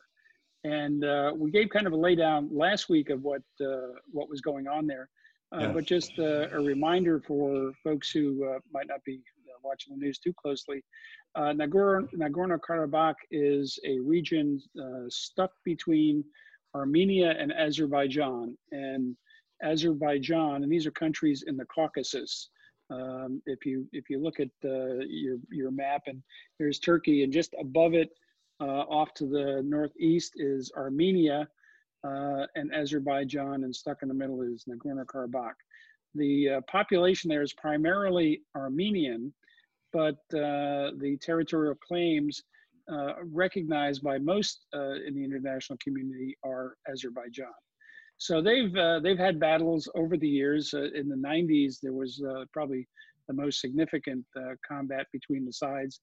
[0.62, 4.40] And uh, we gave kind of a laydown last week of what uh, what was
[4.40, 5.09] going on there,
[5.50, 9.20] but just a reminder for folks who might not be
[9.64, 10.81] watching the news too closely.
[11.37, 14.61] Nagorno Karabakh is a region
[15.09, 16.22] stuck between
[16.72, 19.16] Armenia and Azerbaijan, and
[19.62, 22.51] Azerbaijan, and these are countries in the Caucasus.
[22.90, 26.23] Um, if you if you look at uh, your your map, and
[26.59, 28.11] there's Turkey, and just above it,
[28.61, 31.49] uh, off to the northeast is Armenia
[32.05, 35.55] uh, and Azerbaijan, and stuck in the middle is Nagorno-Karabakh.
[36.14, 39.35] The uh, population there is primarily Armenian,
[39.92, 42.42] but uh, the territorial claims
[42.90, 47.46] uh, recognized by most in the international community are Azerbaijan.
[48.19, 50.73] So they've uh, they've had battles over the years.
[50.73, 52.88] Uh, in the 90s, there was uh, probably
[53.29, 56.00] the most significant uh, combat between the sides,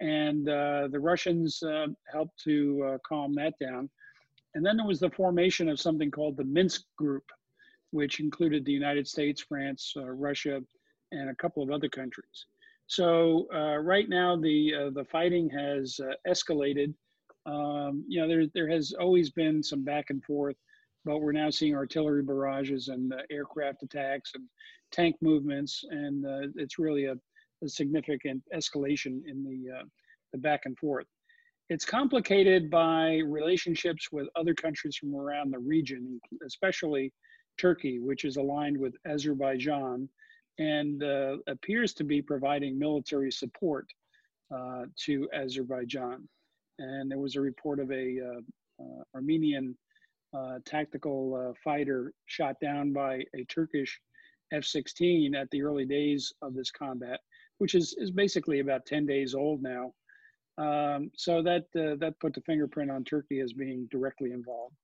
[0.00, 3.88] and uh, the Russians uh, helped to calm that down.
[4.54, 7.24] And then there was the formation of something called the Minsk Group,
[7.90, 10.60] which included the United States, France, Russia,
[11.10, 12.46] and a couple of other countries.
[12.86, 13.48] So
[13.80, 15.98] right now, the the fighting has
[16.28, 16.92] escalated.
[17.46, 20.56] Um, you know, there there has always been some back and forth
[21.04, 24.44] but we're now seeing artillery barrages and uh, aircraft attacks and
[24.92, 27.16] tank movements, and uh, it's really a,
[27.62, 29.84] a, significant escalation in the, uh,
[30.32, 31.06] the back and forth.
[31.70, 37.12] It's complicated by relationships with other countries from around the region, especially
[37.58, 40.08] Turkey, which is aligned with Azerbaijan
[40.58, 43.86] and uh, appears to be providing military support
[44.54, 46.28] uh, to Azerbaijan.
[46.78, 48.84] And there was a report of a uh,
[49.14, 49.76] Armenian
[50.36, 54.00] uh, tactical uh, fighter shot down by a Turkish
[54.52, 57.20] F-16 at the early days of this combat,
[57.58, 59.92] which is, is basically about 10 days old now.
[60.56, 64.76] Um, so that uh, that put the fingerprint on Turkey as being directly involved.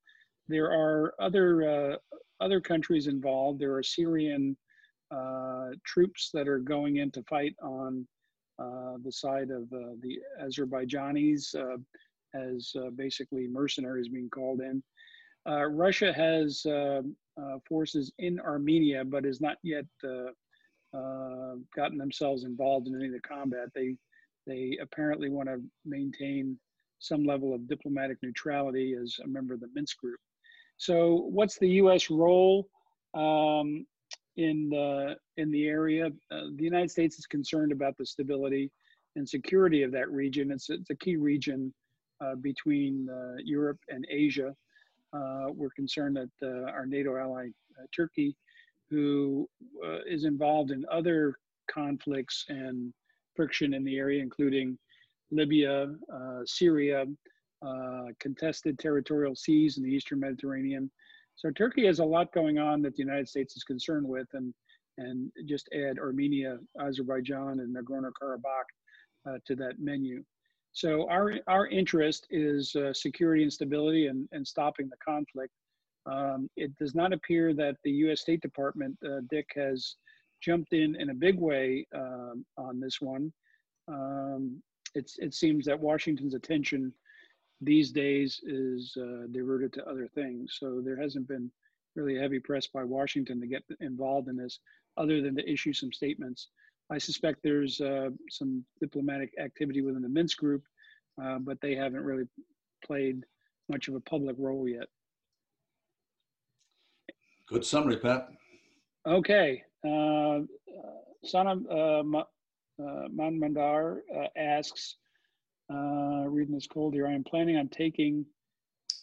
[0.48, 1.96] There are other uh,
[2.40, 3.60] other countries involved.
[3.60, 4.56] There are Syrian
[5.14, 8.06] uh, troops that are going in to fight on
[8.58, 11.54] the side of the Azerbaijanis
[12.34, 14.82] as basically mercenaries being called in.
[15.70, 16.66] Russia has
[17.68, 23.68] forces in Armenia, but has not yet gotten themselves involved in any of the combat.
[23.74, 23.96] They
[24.46, 26.58] they apparently want to maintain
[26.98, 30.20] some level of diplomatic neutrality as a member of the Minsk group.
[30.76, 32.10] So, what's the U.S.
[32.10, 32.68] role
[33.14, 33.86] um,
[34.36, 36.06] in the in the area?
[36.30, 38.70] Uh, the United States is concerned about the stability
[39.16, 40.50] and security of that region.
[40.50, 41.72] It's it's a key region
[42.24, 44.54] uh, between uh, Europe and Asia.
[45.12, 47.48] Uh, we're concerned that uh, our NATO ally
[47.78, 48.36] uh, Turkey,
[48.90, 49.48] who
[50.08, 51.36] is involved in other
[51.70, 52.92] conflicts and
[53.36, 54.76] friction in the area, including
[55.30, 55.86] Libya,
[56.44, 57.06] Syria,
[58.18, 60.90] contested territorial seas in the Eastern Mediterranean.
[61.36, 64.52] So Turkey has a lot going on that the United States is concerned with, and
[64.98, 68.70] and just add Armenia, Azerbaijan, and Nagorno-Karabakh
[69.28, 70.22] uh, to that menu.
[70.72, 75.52] So our our interest is uh, security and stability and, and stopping the conflict.
[76.06, 78.20] Um, it does not appear that the U.S.
[78.20, 79.96] State Department, uh, Dick, has
[80.40, 83.32] jumped in in a big way um, on this one.
[83.88, 84.62] Um,
[84.94, 86.92] it seems that Washington's attention
[87.60, 90.56] these days is uh, diverted to other things.
[90.58, 91.50] So there hasn't been
[91.94, 94.60] really heavy press by Washington to get involved in this,
[94.96, 96.48] other than to issue some statements.
[96.90, 100.64] I suspect there's uh, some diplomatic activity within the Minsk group,
[101.22, 102.24] uh, but they haven't really
[102.84, 103.24] played
[103.68, 104.86] much of a public role yet.
[107.48, 108.28] Good summary, Pat.
[109.06, 109.62] Okay.
[109.84, 110.40] Uh,
[111.24, 112.02] Sana uh,
[112.80, 114.96] uh, Manmandar uh, asks,
[115.72, 118.26] uh, reading this cold here, I am planning on taking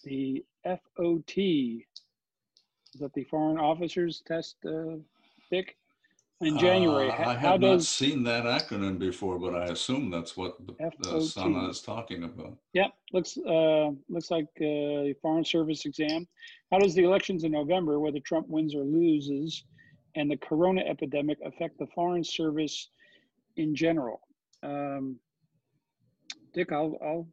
[0.04, 1.38] the FOT.
[1.38, 1.86] Is
[3.00, 4.98] that the Foreign Officers Test, uh,
[5.52, 5.78] Dick?
[6.42, 7.10] In January.
[7.10, 11.20] Uh, I have not seen that acronym before, but I assume that's what the, uh,
[11.20, 12.56] Sana is talking about.
[12.74, 16.28] Yep, looks uh, looks like uh, Foreign Service exam.
[16.72, 19.64] How does the elections in November, whether Trump wins or loses,
[20.16, 22.92] and the corona epidemic affect the Foreign Service
[23.56, 24.22] in general?
[24.62, 25.18] Um,
[26.54, 27.28] Dick, I'll, I'll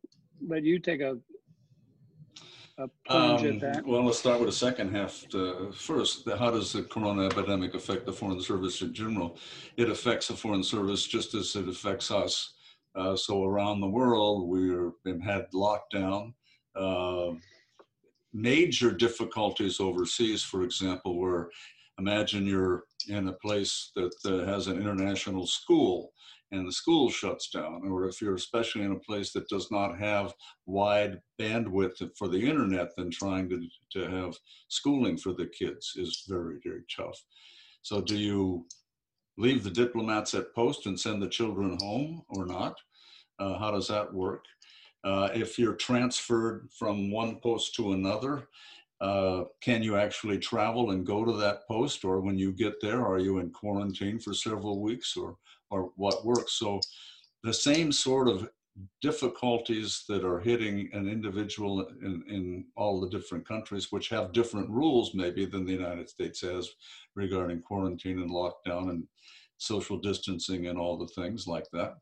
[0.46, 1.18] let you take a,
[2.78, 3.86] a plunge um, at that.
[3.86, 6.28] Well, let's start with the second half to, first.
[6.28, 9.38] How does the corona epidemic affect the Foreign Service in general?
[9.76, 12.54] It affects the Foreign Service just as it affects us.
[12.94, 16.32] Uh, so around the world, we've been had lockdown.
[16.74, 17.32] Uh,
[18.32, 21.50] major difficulties overseas, for example, where
[21.98, 26.12] imagine you're in a place that uh, has an international school
[26.54, 29.98] and the school shuts down, or if you're especially in a place that does not
[29.98, 30.34] have
[30.66, 34.34] wide bandwidth for the internet, then trying to, to have
[34.68, 37.22] schooling for the kids is very, very tough.
[37.82, 38.66] So, do you
[39.36, 42.76] leave the diplomats at post and send the children home or not?
[43.38, 44.44] Uh, how does that work?
[45.02, 48.48] Uh, if you're transferred from one post to another,
[49.00, 53.04] uh, can you actually travel and go to that post or when you get there
[53.04, 55.36] are you in quarantine for several weeks or
[55.70, 56.58] or what works.
[56.58, 56.80] So
[57.42, 58.48] the same sort of
[59.00, 64.68] difficulties that are hitting an individual in, in all the different countries which have different
[64.68, 66.68] rules maybe than the united states has
[67.14, 69.06] regarding quarantine and lockdown and
[69.58, 71.94] social distancing and all the things like that.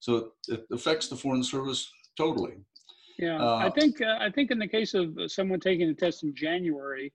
[0.00, 2.54] So it affects the foreign service totally.
[3.18, 6.24] Yeah, uh, I think uh, I think in the case of someone taking a test
[6.24, 7.12] in January,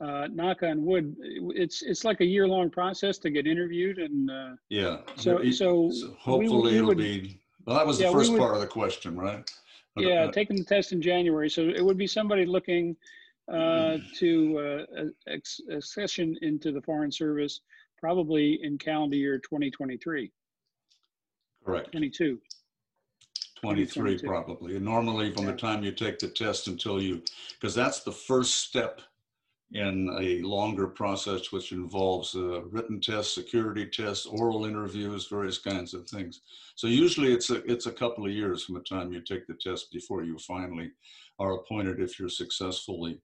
[0.00, 4.30] uh, knock on wood, it's it's like a year long process to get interviewed and.
[4.30, 4.98] Uh, yeah.
[5.16, 7.40] So so, so hopefully we, we it'll would, be.
[7.66, 9.50] Well, that was the first would, part of the question, right?
[9.96, 12.96] Yeah, uh, taking the test in January, so it would be somebody looking
[13.50, 15.32] uh, to uh,
[15.70, 17.60] accession into the Foreign Service,
[17.98, 20.30] probably in calendar year 2023.
[21.64, 21.90] Correct.
[21.92, 22.38] 22.
[23.60, 24.76] 23 probably.
[24.76, 25.52] And normally from yeah.
[25.52, 27.22] the time you take the test until you,
[27.58, 29.00] because that's the first step
[29.72, 35.92] in a longer process which involves a written tests, security tests, oral interviews, various kinds
[35.92, 36.40] of things.
[36.76, 39.54] So usually it's a, it's a couple of years from the time you take the
[39.54, 40.92] test before you finally
[41.38, 43.20] are appointed if you're successfully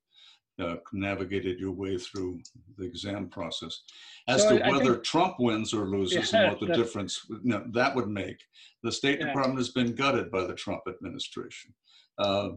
[0.60, 2.40] uh, navigated your way through
[2.76, 3.82] the exam process.
[4.28, 7.24] As so to I, whether think, Trump wins or loses yeah, and what the difference
[7.42, 8.38] no, that would make,
[8.82, 9.26] the State yeah.
[9.26, 11.72] Department has been gutted by the Trump administration.
[12.18, 12.50] Uh,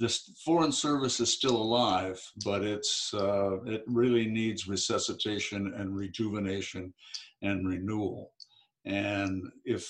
[0.00, 6.92] this foreign service is still alive, but it's uh, it really needs resuscitation and rejuvenation
[7.42, 8.32] and renewal.
[8.84, 9.88] And if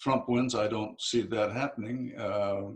[0.00, 2.14] Trump wins, I don't see that happening.
[2.18, 2.72] Uh,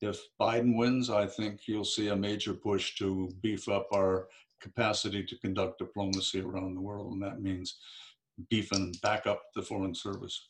[0.00, 4.28] if Biden wins, I think you'll see a major push to beef up our
[4.60, 7.78] capacity to conduct diplomacy around the world, and that means
[8.50, 10.48] beefing back up the foreign service.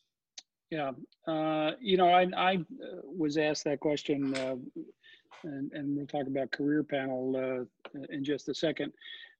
[0.71, 0.91] Yeah,
[1.29, 4.57] uh, you know, I, I uh, was asked that question, uh,
[5.45, 8.93] and, and we'll talk about career panel uh, in just a second.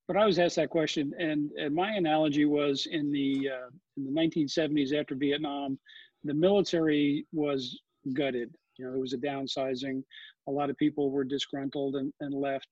[0.09, 4.05] But I was asked that question, and, and my analogy was in the uh, in
[4.05, 5.79] the 1970s after Vietnam,
[6.23, 7.81] the military was
[8.13, 8.55] gutted.
[8.79, 10.03] You know, there was a downsizing.
[10.49, 12.69] A lot of people were disgruntled and, and left.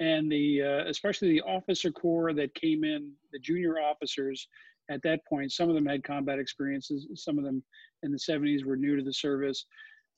[0.00, 4.48] And the uh, especially the officer corps that came in, the junior officers
[4.90, 7.06] at that point, some of them had combat experiences.
[7.14, 7.62] Some of them
[8.02, 9.64] in the 70s were new to the service.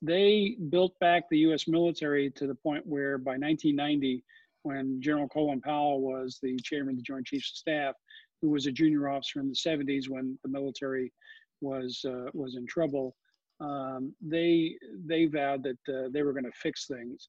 [0.02, 1.66] They built back the U.S.
[1.66, 4.22] military to the point where by 1990,
[4.62, 7.94] when General Colin Powell was the chairman of the Joint Chiefs of Staff,
[8.42, 11.12] who was a junior officer in the 70s when the military
[11.60, 13.16] was uh, was in trouble,
[13.60, 14.76] um, they
[15.06, 17.28] they vowed that uh, they were going to fix things,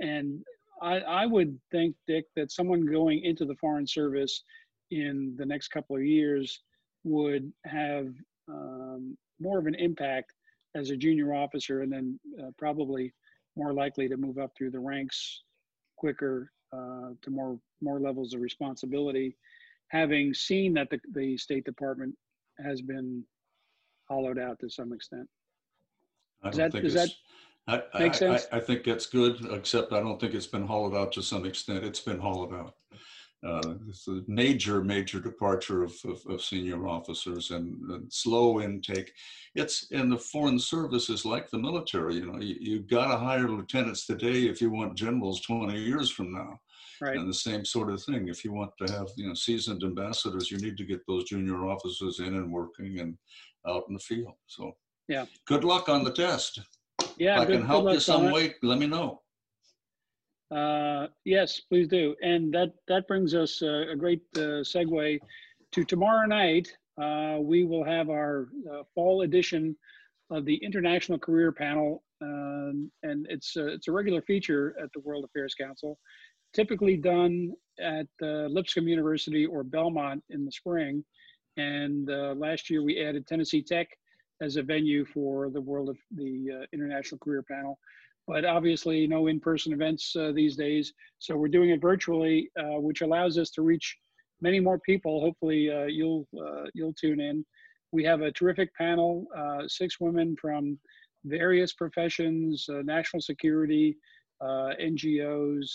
[0.00, 0.42] and
[0.80, 4.42] I, I would think, Dick, that someone going into the Foreign Service
[4.90, 6.60] in the next couple of years
[7.04, 8.08] would have
[8.48, 10.32] um, more of an impact
[10.76, 13.12] as a junior officer and then uh, probably
[13.56, 15.42] more likely to move up through the ranks
[15.96, 19.36] quicker uh, to more more levels of responsibility
[19.88, 22.14] having seen that the, the state department
[22.64, 23.24] has been
[24.08, 25.28] hollowed out to some extent
[26.44, 27.10] does that, does that
[27.66, 28.46] I, make sense?
[28.52, 31.44] I, I, think that's good, except I don't think it's been hollowed out to some
[31.44, 31.84] extent.
[31.84, 32.76] It's been hollowed out.
[33.46, 39.12] Uh, it's a major, major departure of, of, of senior officers and, and, slow intake.
[39.54, 42.14] It's in the foreign services like the military.
[42.14, 46.10] You know, you, you got to hire lieutenants today if you want generals 20 years
[46.10, 46.58] from now.
[47.00, 47.16] Right.
[47.16, 48.28] And the same sort of thing.
[48.28, 51.66] If you want to have you know seasoned ambassadors, you need to get those junior
[51.66, 53.18] officers in and working and
[53.68, 54.32] out in the field.
[54.46, 54.72] So
[55.08, 55.26] yeah.
[55.46, 56.60] Good luck on the test.
[57.16, 57.36] Yeah.
[57.36, 59.22] If I good, can help you some way, let me know.
[60.54, 62.14] Uh, yes, please do.
[62.22, 65.18] And that, that brings us uh, a great uh, segue
[65.72, 66.72] to tomorrow night.
[67.00, 69.76] Uh, we will have our uh, fall edition
[70.30, 72.02] of the International Career Panel.
[72.22, 75.98] Um, and it's a, it's a regular feature at the World Affairs Council,
[76.54, 81.04] typically done at Lipscomb University or Belmont in the spring.
[81.56, 83.88] And uh, last year we added Tennessee Tech
[84.40, 87.78] as a venue for the World of the uh, International Career Panel
[88.26, 90.92] but obviously no in-person events uh, these days.
[91.18, 93.96] So we're doing it virtually, uh, which allows us to reach
[94.40, 95.20] many more people.
[95.20, 97.44] Hopefully uh, you'll uh, you'll tune in.
[97.92, 100.78] We have a terrific panel, uh, six women from
[101.24, 103.96] various professions, uh, national security,
[104.42, 105.68] NGOs,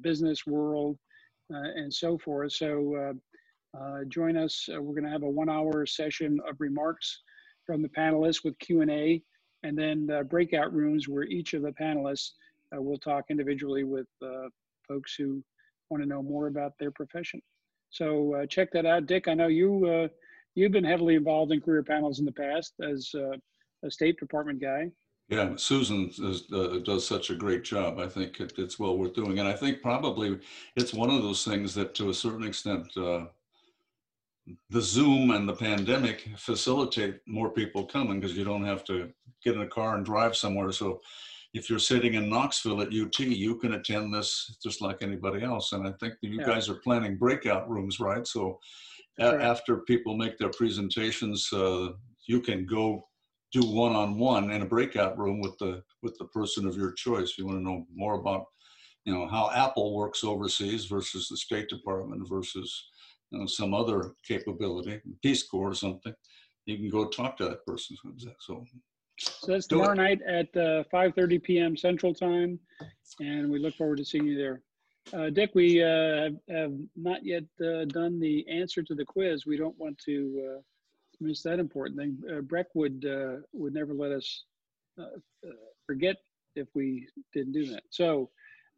[0.00, 0.96] business world,
[1.50, 2.52] and so forth.
[2.52, 3.14] So
[4.08, 4.68] join us.
[4.68, 7.22] we're going to have a one-hour session of remarks
[7.66, 9.22] from the panelists with Q&A
[9.64, 12.32] and then uh, breakout rooms where each of the panelists
[12.74, 14.48] uh, will talk individually with uh,
[14.86, 15.42] folks who
[15.90, 17.40] want to know more about their profession.
[17.90, 19.26] So uh, check that out, Dick.
[19.26, 20.08] I know you uh,
[20.54, 23.12] you've been heavily involved in career panels in the past as
[23.84, 24.90] a State Department guy.
[25.28, 27.98] Yeah, Susan is, uh, does such a great job.
[27.98, 30.38] I think it, it's well worth doing, and I think probably
[30.76, 32.88] it's one of those things that, to a certain extent,
[34.70, 39.10] the Zoom and the pandemic facilitate more people coming because you don't have to
[39.42, 40.70] get in a car and drive somewhere.
[40.72, 41.00] So
[41.54, 45.72] if you're sitting in Knoxville at UT, you can attend this just like anybody else.
[45.72, 46.46] And I think that you yeah.
[46.46, 48.26] guys are planning breakout rooms, right?
[48.26, 48.58] So
[49.18, 51.90] a- after people make their presentations, uh,
[52.26, 53.06] you can go
[53.52, 57.30] do one-on-one in a breakout room with the with the person of your choice.
[57.30, 58.46] If you want to know more about,
[59.04, 62.88] you know, how Apple works overseas versus the State Department versus
[63.34, 66.14] you know, some other capability, Peace Corps or something,
[66.66, 67.96] you can go talk to that person.
[68.38, 68.64] So,
[69.18, 69.96] so that's tomorrow it.
[69.96, 71.76] night at uh, 5.30 p.m.
[71.76, 72.58] Central Time,
[73.20, 74.62] and we look forward to seeing you there.
[75.12, 79.44] Uh, Dick, we uh, have not yet uh, done the answer to the quiz.
[79.46, 80.60] We don't want to uh,
[81.20, 82.16] miss that important thing.
[82.30, 83.04] Uh, Breck would
[83.52, 84.44] would never let us
[85.86, 86.16] forget
[86.56, 87.82] if we didn't do that.
[87.90, 88.30] So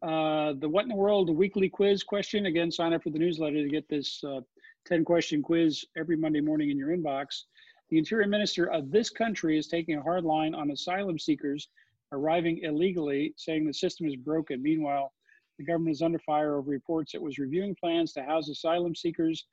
[0.03, 2.47] uh, the What in the World weekly quiz question.
[2.47, 4.40] Again, sign up for the newsletter to get this uh,
[4.86, 7.44] 10 question quiz every Monday morning in your inbox.
[7.90, 11.68] The Interior Minister of this country is taking a hard line on asylum seekers
[12.12, 14.62] arriving illegally, saying the system is broken.
[14.62, 15.12] Meanwhile,
[15.59, 19.47] the government is under fire over reports it was reviewing plans to house asylum seekers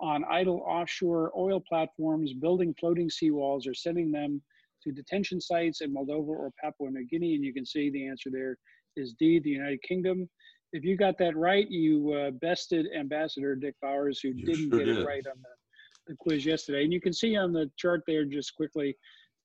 [0.00, 4.40] on idle offshore oil platforms, building floating seawalls, or sending them
[4.82, 7.34] to detention sites in Moldova or Papua New Guinea.
[7.34, 8.56] And you can see the answer there
[8.98, 10.28] is D, the United Kingdom.
[10.72, 14.78] If you got that right, you uh, bested Ambassador Dick Bowers, who You didn't sure
[14.78, 14.98] get did.
[14.98, 16.84] it right on the, the quiz yesterday.
[16.84, 18.96] And you can see on the chart there just quickly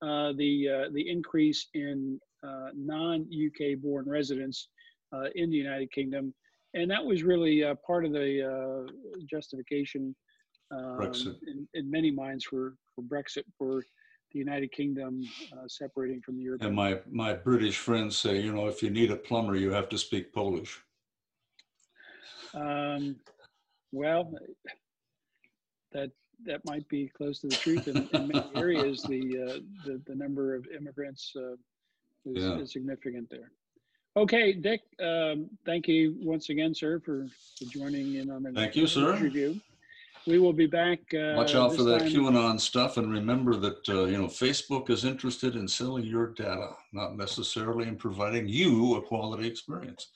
[0.01, 4.68] uh, the uh, the increase in uh, non-UK born residents
[5.16, 6.34] uh, in the United Kingdom,
[6.74, 8.91] and that was really uh, part of the uh,
[9.32, 10.14] justification
[10.72, 11.12] um,
[11.47, 13.82] in, in many minds for for Brexit for
[14.34, 15.22] the United Kingdom
[15.54, 16.68] uh, separating from the European.
[16.68, 19.90] And my, my British friends say, you know, if you need a plumber, you have
[19.90, 20.82] to speak Polish.
[22.56, 23.16] Um,
[23.92, 24.34] well,
[25.92, 26.12] that
[26.46, 27.88] that might be close to the truth.
[27.88, 31.54] In, in many areas, the, uh, the the number of immigrants uh,
[32.26, 32.58] is, Yeah.
[32.60, 33.52] is significant there.
[34.16, 34.82] Okay, Dick.
[35.02, 37.26] Um, thank you once again, sir, for,
[37.58, 39.16] for joining in on the Thank you, sir.
[39.18, 39.60] review.
[40.26, 41.00] We will be back.
[41.14, 44.90] Uh, Watch out for that time- QAnon stuff and remember that, uh, you know, Facebook
[44.90, 50.08] is interested in selling your data, not necessarily in providing you a quality experience.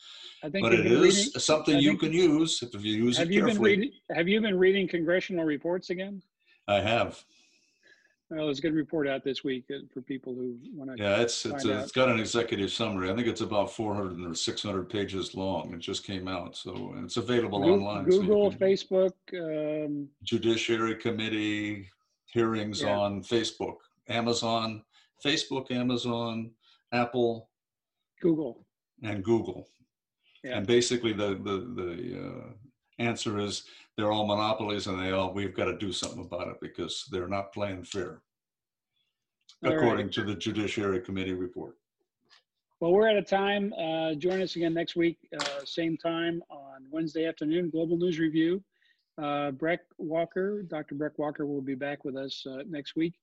[0.44, 3.32] I think But it is reading- something you can use if you use it Have
[3.32, 3.92] you been reading?
[4.12, 6.22] Have you been reading congressional reports again?
[6.68, 7.24] I have.
[8.30, 11.02] Well, there's a good report out this week uh, for people who want to.
[11.02, 13.10] Yeah, it's, it's, a- it's got an executive summary.
[13.10, 15.74] I think it's about 400 or 600 pages long.
[15.74, 16.58] It just came out.
[16.58, 18.12] So, it's available online.
[18.12, 21.90] so Google, can- Facebook, um, Judiciary Committee
[22.26, 22.98] hearings Yeah.
[22.98, 23.78] on Facebook,
[24.10, 24.84] Amazon,
[25.24, 26.52] Facebook, Amazon,
[26.92, 27.50] Apple,
[28.22, 28.66] Google.
[29.04, 29.70] and Google.
[30.44, 30.58] Yeah.
[30.58, 32.50] And basically, the the the uh,
[33.00, 33.64] answer is
[33.98, 37.28] they're all monopolies, and they all we've got to do something about it because they're
[37.28, 38.22] not playing fair,
[39.66, 39.78] All right.
[39.78, 41.76] according to the Judiciary Committee report.
[42.80, 43.74] Well, we're out of time.
[43.74, 48.64] Uh, join us again next week, uh, same time on Wednesday afternoon, Global News Review.
[49.20, 50.94] Uh, Breck Walker, Dr.
[50.94, 53.16] Breck Walker will be back with us uh, next week,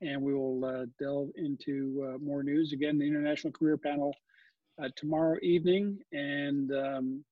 [0.00, 2.72] and we will uh, delve into uh, more news.
[2.72, 4.14] Again, the International Career Panel
[4.82, 7.24] uh, tomorrow evening, and um,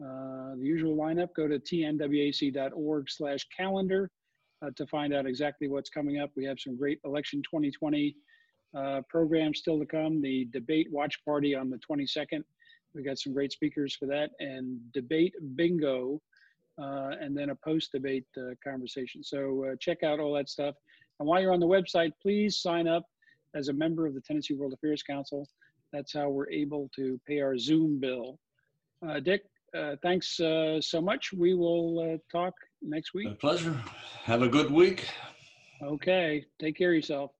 [0.00, 4.10] the usual lineup, go to tnwac.org slash calendar
[4.62, 6.30] uh, to find out exactly what's coming up.
[6.36, 8.14] We have some great election 2020
[8.76, 10.22] uh, programs still to come.
[10.22, 12.42] The debate watch party on the 22nd.
[12.94, 16.20] We've got some great speakers for that, and debate bingo,
[16.80, 19.22] uh, and then a post-debate uh, conversation.
[19.22, 20.74] So uh, check out all that stuff.
[21.18, 23.04] And while you're on the website, please sign up
[23.54, 25.48] as a member of the Tennessee World Affairs Council.
[25.92, 28.38] That's how we're able to pay our Zoom bill.
[29.06, 29.51] Uh, Dick, uh,
[30.02, 31.32] thanks uh, so much.
[31.32, 33.40] We will uh, talk next A week.
[33.40, 33.80] pleasure.
[34.24, 35.08] Have a good week.
[35.82, 37.32] Okay, take care of yourself.